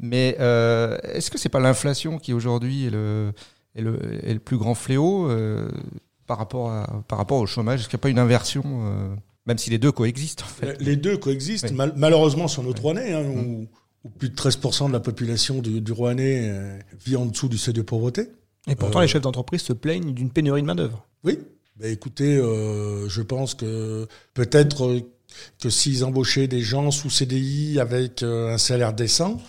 mais 0.00 0.36
euh, 0.38 0.98
est-ce 1.02 1.30
que 1.30 1.38
c'est 1.38 1.48
pas 1.48 1.60
l'inflation 1.60 2.18
qui 2.18 2.34
aujourd'hui 2.34 2.84
est 2.84 2.90
le, 2.90 3.32
est, 3.74 3.80
le, 3.80 3.98
est 4.22 4.34
le 4.34 4.38
plus 4.38 4.58
grand 4.58 4.74
fléau 4.74 5.30
euh, 5.30 5.70
par, 6.26 6.36
rapport 6.36 6.70
à, 6.70 7.02
par 7.08 7.16
rapport 7.16 7.38
au 7.38 7.46
chômage? 7.46 7.80
Est-ce 7.80 7.88
qu'il 7.88 7.96
n'y 7.96 8.02
a 8.02 8.02
pas 8.02 8.10
une 8.10 8.18
inversion 8.18 8.64
euh, 8.66 9.14
même 9.46 9.56
si 9.56 9.70
les 9.70 9.78
deux 9.78 9.92
coexistent 9.92 10.42
en 10.42 10.66
fait? 10.66 10.76
Les 10.82 10.96
deux 10.96 11.16
coexistent, 11.16 11.70
oui. 11.70 11.74
mal, 11.76 11.94
malheureusement 11.96 12.48
sur 12.48 12.62
notre 12.62 12.82
Rouennais, 12.82 13.14
hein, 13.14 13.22
mmh. 13.22 13.38
où, 13.38 13.68
où, 14.04 14.10
plus 14.10 14.28
de 14.28 14.34
13% 14.34 14.88
de 14.88 14.92
la 14.92 15.00
population 15.00 15.62
du, 15.62 15.80
du 15.80 15.92
Rouennais 15.92 16.78
vit 17.02 17.16
en 17.16 17.24
dessous 17.24 17.48
du 17.48 17.56
seuil 17.56 17.72
de 17.72 17.80
pauvreté. 17.80 18.28
Et 18.68 18.76
pourtant, 18.76 18.98
euh, 18.98 19.02
les 19.02 19.08
chefs 19.08 19.22
d'entreprise 19.22 19.62
se 19.62 19.72
plaignent 19.72 20.12
d'une 20.12 20.30
pénurie 20.30 20.62
de 20.62 20.66
main-d'œuvre. 20.66 21.06
Oui. 21.24 21.38
Bah, 21.76 21.88
écoutez, 21.88 22.36
euh, 22.36 23.08
je 23.08 23.22
pense 23.22 23.54
que 23.54 24.06
peut-être 24.32 25.00
que 25.60 25.70
s'ils 25.70 26.04
embauchaient 26.04 26.46
des 26.46 26.60
gens 26.60 26.90
sous 26.90 27.10
CDI 27.10 27.80
avec 27.80 28.22
euh, 28.22 28.54
un 28.54 28.58
salaire 28.58 28.92
décent, 28.92 29.40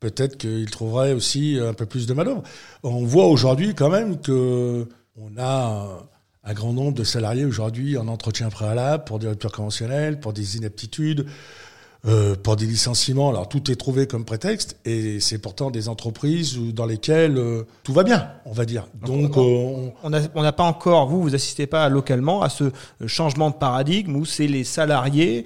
peut-être 0.00 0.36
qu'il 0.36 0.70
trouverait 0.70 1.12
aussi 1.12 1.58
un 1.60 1.74
peu 1.74 1.86
plus 1.86 2.06
de 2.06 2.14
manœuvre. 2.14 2.42
On 2.82 3.04
voit 3.04 3.26
aujourd'hui 3.26 3.74
quand 3.74 3.90
même 3.90 4.20
que 4.20 4.88
on 5.16 5.30
a 5.38 6.08
un 6.44 6.54
grand 6.54 6.72
nombre 6.72 6.94
de 6.94 7.04
salariés 7.04 7.44
aujourd'hui 7.44 7.96
en 7.96 8.08
entretien 8.08 8.48
préalable 8.50 9.04
pour 9.04 9.18
des 9.18 9.28
ruptures 9.28 9.52
conventionnelles, 9.52 10.18
pour 10.18 10.32
des 10.32 10.56
inaptitudes, 10.56 11.26
euh, 12.04 12.34
pour 12.34 12.56
des 12.56 12.66
licenciements. 12.66 13.28
Alors 13.28 13.48
tout 13.48 13.70
est 13.70 13.76
trouvé 13.76 14.08
comme 14.08 14.24
prétexte 14.24 14.76
et 14.84 15.20
c'est 15.20 15.38
pourtant 15.38 15.70
des 15.70 15.88
entreprises 15.88 16.58
dans 16.58 16.84
lesquelles 16.84 17.38
euh, 17.38 17.62
tout 17.84 17.92
va 17.92 18.02
bien, 18.02 18.28
on 18.44 18.50
va 18.50 18.64
dire. 18.64 18.88
Donc, 19.06 19.36
euh, 19.36 19.88
on 20.02 20.10
n'a 20.10 20.22
on 20.34 20.50
pas 20.50 20.64
encore, 20.64 21.06
vous, 21.06 21.22
vous 21.22 21.36
assistez 21.36 21.68
pas 21.68 21.88
localement 21.88 22.42
à 22.42 22.48
ce 22.48 22.72
changement 23.06 23.50
de 23.50 23.54
paradigme 23.54 24.16
où 24.16 24.24
c'est 24.24 24.48
les 24.48 24.64
salariés 24.64 25.44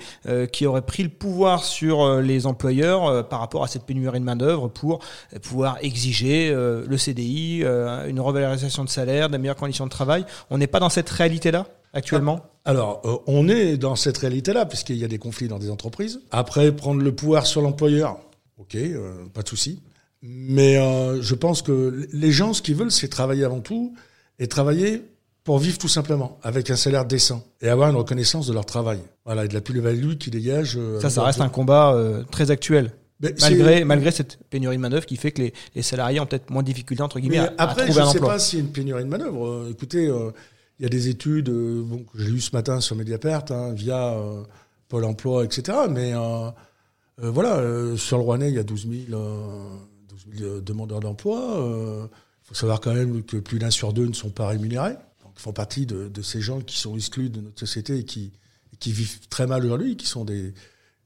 qui 0.51 0.65
auraient 0.65 0.81
pris 0.81 1.03
le 1.03 1.11
pouvoir 1.11 1.63
sur 1.63 2.23
les 2.23 2.47
employeurs 2.47 3.29
par 3.29 3.41
rapport 3.41 3.63
à 3.63 3.69
cette 3.69 3.83
pénurie 3.83 4.21
de 4.21 4.25
main 4.25 4.37
d'œuvre 4.37 4.69
pour 4.69 5.01
pouvoir 5.43 5.77
exiger 5.83 6.51
le 6.55 6.97
CDI, 6.97 7.65
une 8.09 8.19
revalorisation 8.19 8.83
de 8.83 8.89
salaire, 8.89 9.29
de 9.29 9.37
meilleures 9.37 9.57
conditions 9.57 9.85
de 9.85 9.91
travail. 9.91 10.25
On 10.49 10.57
n'est 10.57 10.67
pas 10.67 10.81
dans 10.81 10.89
cette 10.89 11.11
réalité-là 11.11 11.67
actuellement? 11.93 12.41
Alors, 12.67 13.01
euh, 13.05 13.17
on 13.29 13.49
est 13.49 13.77
dans 13.77 13.95
cette 13.95 14.19
réalité-là, 14.19 14.67
puisqu'il 14.67 14.97
y 14.97 15.05
a 15.05 15.09
des 15.09 15.19
conflits 15.19 15.47
dans 15.47 15.61
des 15.61 15.71
entreprises. 15.71 16.21
Après, 16.33 16.73
prendre 16.73 17.01
le 17.01 17.15
pouvoir 17.15 17.47
sur 17.47 17.63
l'employeur, 17.63 18.19
ok, 18.59 18.75
euh, 18.75 19.25
pas 19.33 19.43
de 19.43 19.49
souci. 19.49 19.81
Mais 20.21 20.77
euh, 20.77 21.23
je 21.23 21.35
pense 21.37 21.63
que 21.63 22.09
les 22.13 22.33
gens, 22.33 22.53
ce 22.53 22.63
qu'ils 22.63 22.75
veulent, 22.75 22.91
c'est 22.91 23.07
travailler 23.07 23.45
avant 23.45 23.61
tout, 23.61 23.95
et 24.41 24.49
travailler 24.49 25.05
pour 25.45 25.61
vivre 25.61 25.79
tout 25.79 25.87
simplement, 25.87 26.41
avec 26.43 26.69
un 26.69 26.75
salaire 26.75 27.05
décent, 27.05 27.45
et 27.63 27.69
avoir 27.69 27.89
une 27.89 27.95
reconnaissance 27.95 28.49
de 28.49 28.53
leur 28.53 28.67
travail. 28.67 28.99
Voilà, 29.25 29.45
et 29.45 29.49
de 29.49 29.55
la 29.55 29.61
plus-value 29.61 30.15
qui 30.15 30.33
dégage. 30.33 30.77
ça, 31.01 31.09
ça 31.09 31.23
reste 31.23 31.41
un 31.41 31.49
combat 31.49 31.97
très 32.33 32.51
actuel. 32.51 32.91
malgré, 33.21 33.85
malgré 33.85 34.11
cette 34.11 34.41
pénurie 34.51 34.77
de 34.77 34.83
manœuvre 34.83 35.07
qui 35.07 35.15
fait 35.17 35.31
que 35.31 35.43
les, 35.77 35.83
salariés 35.83 36.19
ont 36.19 36.27
peut-être 36.27 36.51
moins 36.51 36.63
de 36.63 36.67
difficultés 36.67 37.03
entre 37.05 37.21
guillemets 37.21 37.39
à, 37.39 37.55
après, 37.59 37.85
trouver 37.85 38.01
un 38.01 38.07
emploi. 38.07 38.09
Après, 38.11 38.11
je 38.11 38.19
ne 38.19 38.27
sais 38.27 38.33
pas 38.35 38.39
s'il 38.41 38.59
y 38.59 38.63
a 38.63 38.65
une 38.65 38.73
pénurie 38.73 39.05
de 39.05 39.09
manœuvre. 39.09 39.69
écoutez, 39.71 40.11
il 40.79 40.83
y 40.83 40.87
a 40.87 40.89
des 40.89 41.09
études 41.09 41.49
euh, 41.49 41.83
bon, 41.83 42.05
que 42.05 42.19
j'ai 42.19 42.31
lues 42.31 42.41
ce 42.41 42.55
matin 42.55 42.81
sur 42.81 42.97
Mediapart 42.97 43.45
hein, 43.51 43.73
via 43.73 44.15
euh, 44.15 44.43
Pôle 44.89 45.05
emploi, 45.05 45.45
etc. 45.45 45.79
Mais 45.91 46.13
euh, 46.15 46.51
voilà, 47.19 47.97
sur 47.97 48.19
le 48.19 48.23
Rouennais, 48.23 48.51
il 48.51 48.55
y 48.55 48.59
a 48.59 48.63
12 48.63 48.89
000, 49.09 49.21
12 50.31 50.63
demandeurs 50.63 51.01
d'emploi. 51.01 51.41
Il 52.05 52.47
faut 52.47 52.55
savoir 52.55 52.81
quand 52.81 52.95
même 52.95 53.25
que 53.25 53.39
plus 53.39 53.59
d'un 53.59 53.71
sur 53.71 53.93
deux 53.93 54.07
ne 54.07 54.13
sont 54.13 54.31
pas 54.31 54.47
rémunérés. 54.47 54.95
Ils 55.37 55.41
font 55.41 55.53
partie 55.53 55.87
de, 55.87 56.23
ces 56.23 56.41
gens 56.41 56.61
qui 56.61 56.79
sont 56.79 56.95
exclus 56.95 57.31
de 57.31 57.41
notre 57.41 57.59
société 57.59 57.99
et 57.99 58.05
qui, 58.05 58.33
vivent 58.85 59.27
très 59.29 59.47
mal 59.49 59.65
aujourd'hui, 59.65 59.97
qui 59.97 60.07
sont 60.07 60.25
des, 60.25 60.55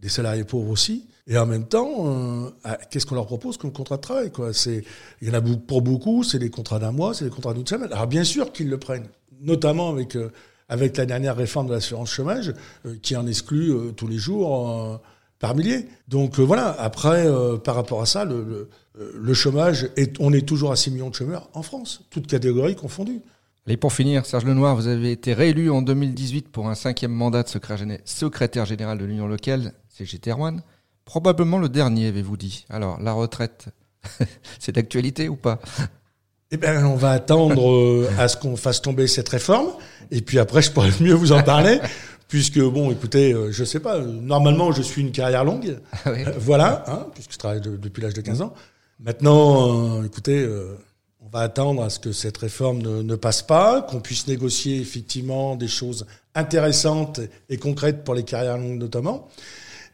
salariés 0.08 0.44
pauvres 0.44 0.70
aussi. 0.70 1.06
Et 1.26 1.38
en 1.38 1.46
même 1.46 1.66
temps, 1.66 2.52
ah, 2.64 2.76
qu'est-ce 2.90 3.06
qu'on 3.06 3.14
leur 3.14 3.26
propose 3.26 3.56
comme 3.56 3.72
contrat 3.72 3.96
de 3.96 4.02
travail 4.02 4.30
quoi? 4.30 4.50
Il 4.66 5.28
y 5.28 5.30
en 5.30 5.34
a 5.34 5.40
pour 5.40 5.80
beaucoup, 5.80 6.22
c'est 6.22 6.38
des 6.38 6.50
contrats 6.50 6.80
d'un 6.80 6.92
mois, 6.92 7.14
c'est 7.14 7.24
des 7.24 7.30
contrats 7.30 7.54
d'une 7.54 7.66
semaine. 7.66 7.92
Alors 7.92 8.08
bien 8.08 8.24
sûr 8.24 8.52
qu'ils 8.52 8.68
le 8.68 8.78
prennent 8.78 9.08
notamment 9.40 9.90
avec, 9.90 10.16
euh, 10.16 10.30
avec 10.68 10.96
la 10.96 11.06
dernière 11.06 11.36
réforme 11.36 11.68
de 11.68 11.72
l'assurance 11.72 12.10
chômage, 12.10 12.52
euh, 12.86 12.96
qui 13.02 13.16
en 13.16 13.26
exclut 13.26 13.70
euh, 13.70 13.92
tous 13.92 14.06
les 14.06 14.18
jours 14.18 15.00
par 15.38 15.54
milliers. 15.54 15.86
Donc 16.08 16.38
voilà, 16.38 16.70
après, 16.78 17.26
par 17.64 17.74
rapport 17.74 18.02
à 18.02 18.06
ça, 18.06 18.26
le, 18.26 18.68
le, 18.94 19.34
chômage, 19.34 19.88
est, 19.96 20.20
on 20.20 20.32
est 20.34 20.46
toujours 20.46 20.70
à 20.70 20.76
6 20.76 20.90
millions 20.90 21.08
de 21.08 21.14
chômeurs 21.14 21.48
en 21.54 21.62
France, 21.62 22.02
toutes 22.10 22.26
catégories 22.26 22.76
confondues. 22.76 23.22
Et 23.66 23.76
pour 23.76 23.92
finir, 23.92 24.26
Serge 24.26 24.44
Lenoir, 24.44 24.74
vous 24.74 24.86
avez 24.86 25.12
été 25.12 25.32
réélu 25.32 25.70
en 25.70 25.80
2018 25.80 26.48
pour 26.48 26.68
un 26.68 26.74
cinquième 26.74 27.12
mandat 27.12 27.44
de 27.44 27.48
secrétaire 28.04 28.66
général 28.66 28.98
de 28.98 29.04
l'Union 29.04 29.28
locale, 29.28 29.72
CGT 29.88 30.32
Rouen. 30.32 30.56
Probablement 31.04 31.58
le 31.58 31.68
dernier, 31.68 32.08
avez-vous 32.08 32.36
dit. 32.36 32.66
Alors, 32.68 33.00
la 33.00 33.12
retraite, 33.12 33.68
c'est 34.58 34.72
d'actualité 34.72 35.28
ou 35.28 35.36
pas? 35.36 35.60
Eh 36.52 36.56
bien, 36.56 36.84
on 36.84 36.96
va 36.96 37.12
attendre 37.12 37.70
euh, 37.70 38.10
à 38.18 38.26
ce 38.26 38.36
qu'on 38.36 38.56
fasse 38.56 38.82
tomber 38.82 39.06
cette 39.06 39.28
réforme, 39.28 39.68
et 40.10 40.20
puis 40.20 40.38
après, 40.38 40.62
je 40.62 40.72
pourrais 40.72 40.90
mieux 41.00 41.14
vous 41.14 41.30
en 41.30 41.44
parler, 41.44 41.78
puisque 42.28 42.58
bon, 42.58 42.90
écoutez, 42.90 43.32
euh, 43.32 43.52
je 43.52 43.62
sais 43.62 43.78
pas. 43.78 44.00
Normalement, 44.00 44.72
je 44.72 44.82
suis 44.82 45.00
une 45.00 45.12
carrière 45.12 45.44
longue, 45.44 45.78
ah 45.92 46.08
euh, 46.08 46.32
voilà, 46.38 46.84
hein, 46.88 47.06
puisque 47.14 47.32
je 47.32 47.38
travaille 47.38 47.60
depuis 47.60 48.02
l'âge 48.02 48.14
de 48.14 48.20
15 48.20 48.42
ans. 48.42 48.52
Maintenant, 48.98 50.02
écoutez, 50.02 50.46
on 51.20 51.28
va 51.28 51.40
attendre 51.40 51.82
à 51.82 51.88
ce 51.88 52.00
que 52.00 52.12
cette 52.12 52.36
réforme 52.36 52.82
ne, 52.82 53.00
ne 53.00 53.14
passe 53.14 53.42
pas, 53.42 53.80
qu'on 53.82 54.00
puisse 54.00 54.26
négocier 54.26 54.80
effectivement 54.80 55.54
des 55.56 55.68
choses 55.68 56.04
intéressantes 56.34 57.20
et 57.48 57.56
concrètes 57.56 58.04
pour 58.04 58.14
les 58.14 58.24
carrières 58.24 58.58
longues 58.58 58.78
notamment. 58.78 59.28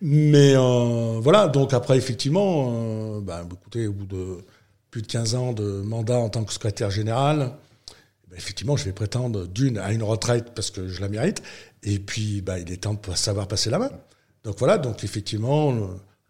Mais 0.01 0.55
voilà, 0.57 1.47
donc 1.47 1.73
après, 1.73 1.97
effectivement, 1.99 3.21
bah, 3.21 3.45
écoutez, 3.49 3.87
au 3.87 3.93
bout 3.93 4.07
de 4.07 4.39
plus 4.97 5.03
de 5.03 5.09
15 5.09 5.35
ans 5.35 5.53
de 5.53 5.83
mandat 5.83 6.17
en 6.17 6.31
tant 6.31 6.43
que 6.43 6.55
secrétaire 6.55 6.91
général, 6.91 7.53
eh 7.91 8.31
ben, 8.31 8.37
effectivement, 8.39 8.79
je 8.79 8.87
vais 8.87 8.95
prétendre 8.95 9.47
d'une 9.47 9.77
à 9.77 9.93
une 9.93 10.03
retraite 10.03 10.55
parce 10.55 10.71
que 10.71 10.89
je 10.89 11.03
la 11.03 11.11
mérite, 11.11 11.43
et 11.83 11.99
puis 11.99 12.41
bah, 12.41 12.59
il 12.59 12.73
est 12.73 12.79
temps 12.79 12.95
de 12.95 13.15
savoir 13.15 13.47
passer 13.47 13.69
la 13.69 13.79
main. 13.79 13.91
Donc 14.43 14.59
voilà, 14.59 14.79
donc 14.79 15.05
effectivement, 15.05 15.77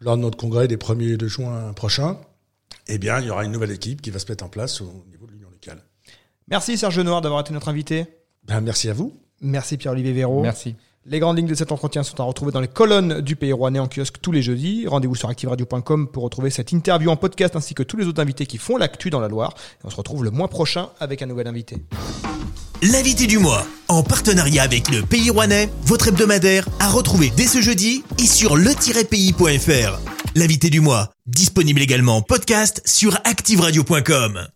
lors 0.01 0.17
de 0.17 0.21
notre 0.21 0.37
congrès 0.37 0.67
des 0.67 0.75
1er 0.75 1.15
de 1.15 1.27
juin 1.29 1.71
prochain, 1.71 2.19
eh 2.87 2.97
bien, 2.97 3.21
il 3.21 3.27
y 3.27 3.29
aura 3.29 3.45
une 3.45 3.53
nouvelle 3.53 3.71
équipe 3.71 4.01
qui 4.01 4.09
va 4.09 4.19
se 4.19 4.29
mettre 4.29 4.43
en 4.43 4.49
place 4.49 4.81
au 4.81 5.05
niveau 5.09 5.27
de 5.27 5.31
l'Union 5.31 5.49
locale. 5.49 5.81
Merci 6.49 6.77
Serge 6.77 6.99
Noir 6.99 7.21
d'avoir 7.21 7.39
été 7.39 7.53
notre 7.53 7.69
invité. 7.69 8.05
Ben, 8.43 8.59
merci 8.59 8.89
à 8.89 8.93
vous. 8.93 9.17
Merci 9.39 9.77
Pierre-Olivier 9.77 10.11
Véraud. 10.11 10.41
Merci. 10.41 10.75
Les 11.09 11.19
grandes 11.19 11.37
lignes 11.37 11.47
de 11.47 11.55
cet 11.55 11.71
entretien 11.71 12.03
sont 12.03 12.19
à 12.19 12.23
retrouver 12.23 12.51
dans 12.51 12.59
les 12.59 12.67
colonnes 12.67 13.21
du 13.21 13.37
Pays 13.37 13.53
Rouennais 13.53 13.79
en 13.79 13.87
kiosque 13.87 14.17
tous 14.21 14.33
les 14.33 14.41
jeudis. 14.41 14.87
Rendez-vous 14.87 15.15
sur 15.15 15.29
activeradio.com 15.29 16.09
pour 16.09 16.23
retrouver 16.23 16.49
cette 16.49 16.73
interview 16.73 17.09
en 17.09 17.15
podcast 17.15 17.55
ainsi 17.55 17.73
que 17.73 17.81
tous 17.81 17.95
les 17.95 18.07
autres 18.07 18.21
invités 18.21 18.45
qui 18.45 18.57
font 18.57 18.75
l'actu 18.75 19.09
dans 19.09 19.21
la 19.21 19.29
Loire. 19.29 19.53
Et 19.81 19.85
on 19.87 19.89
se 19.89 19.95
retrouve 19.95 20.25
le 20.25 20.31
mois 20.31 20.49
prochain 20.49 20.89
avec 20.99 21.21
un 21.21 21.27
nouvel 21.27 21.47
invité. 21.47 21.77
L'invité 22.81 23.25
du 23.25 23.37
mois, 23.37 23.65
en 23.87 24.03
partenariat 24.03 24.63
avec 24.63 24.91
le 24.91 25.01
Pays 25.01 25.29
Rouennais, 25.29 25.69
votre 25.83 26.09
hebdomadaire, 26.09 26.67
à 26.81 26.89
retrouver 26.89 27.31
dès 27.37 27.47
ce 27.47 27.61
jeudi 27.61 28.03
et 28.19 28.27
sur 28.27 28.57
le-pays.fr. 28.57 29.99
L'invité 30.35 30.69
du 30.69 30.81
mois, 30.81 31.11
disponible 31.25 31.81
également 31.81 32.17
en 32.17 32.21
podcast 32.21 32.81
sur 32.85 33.15
activeradio.com. 33.23 34.49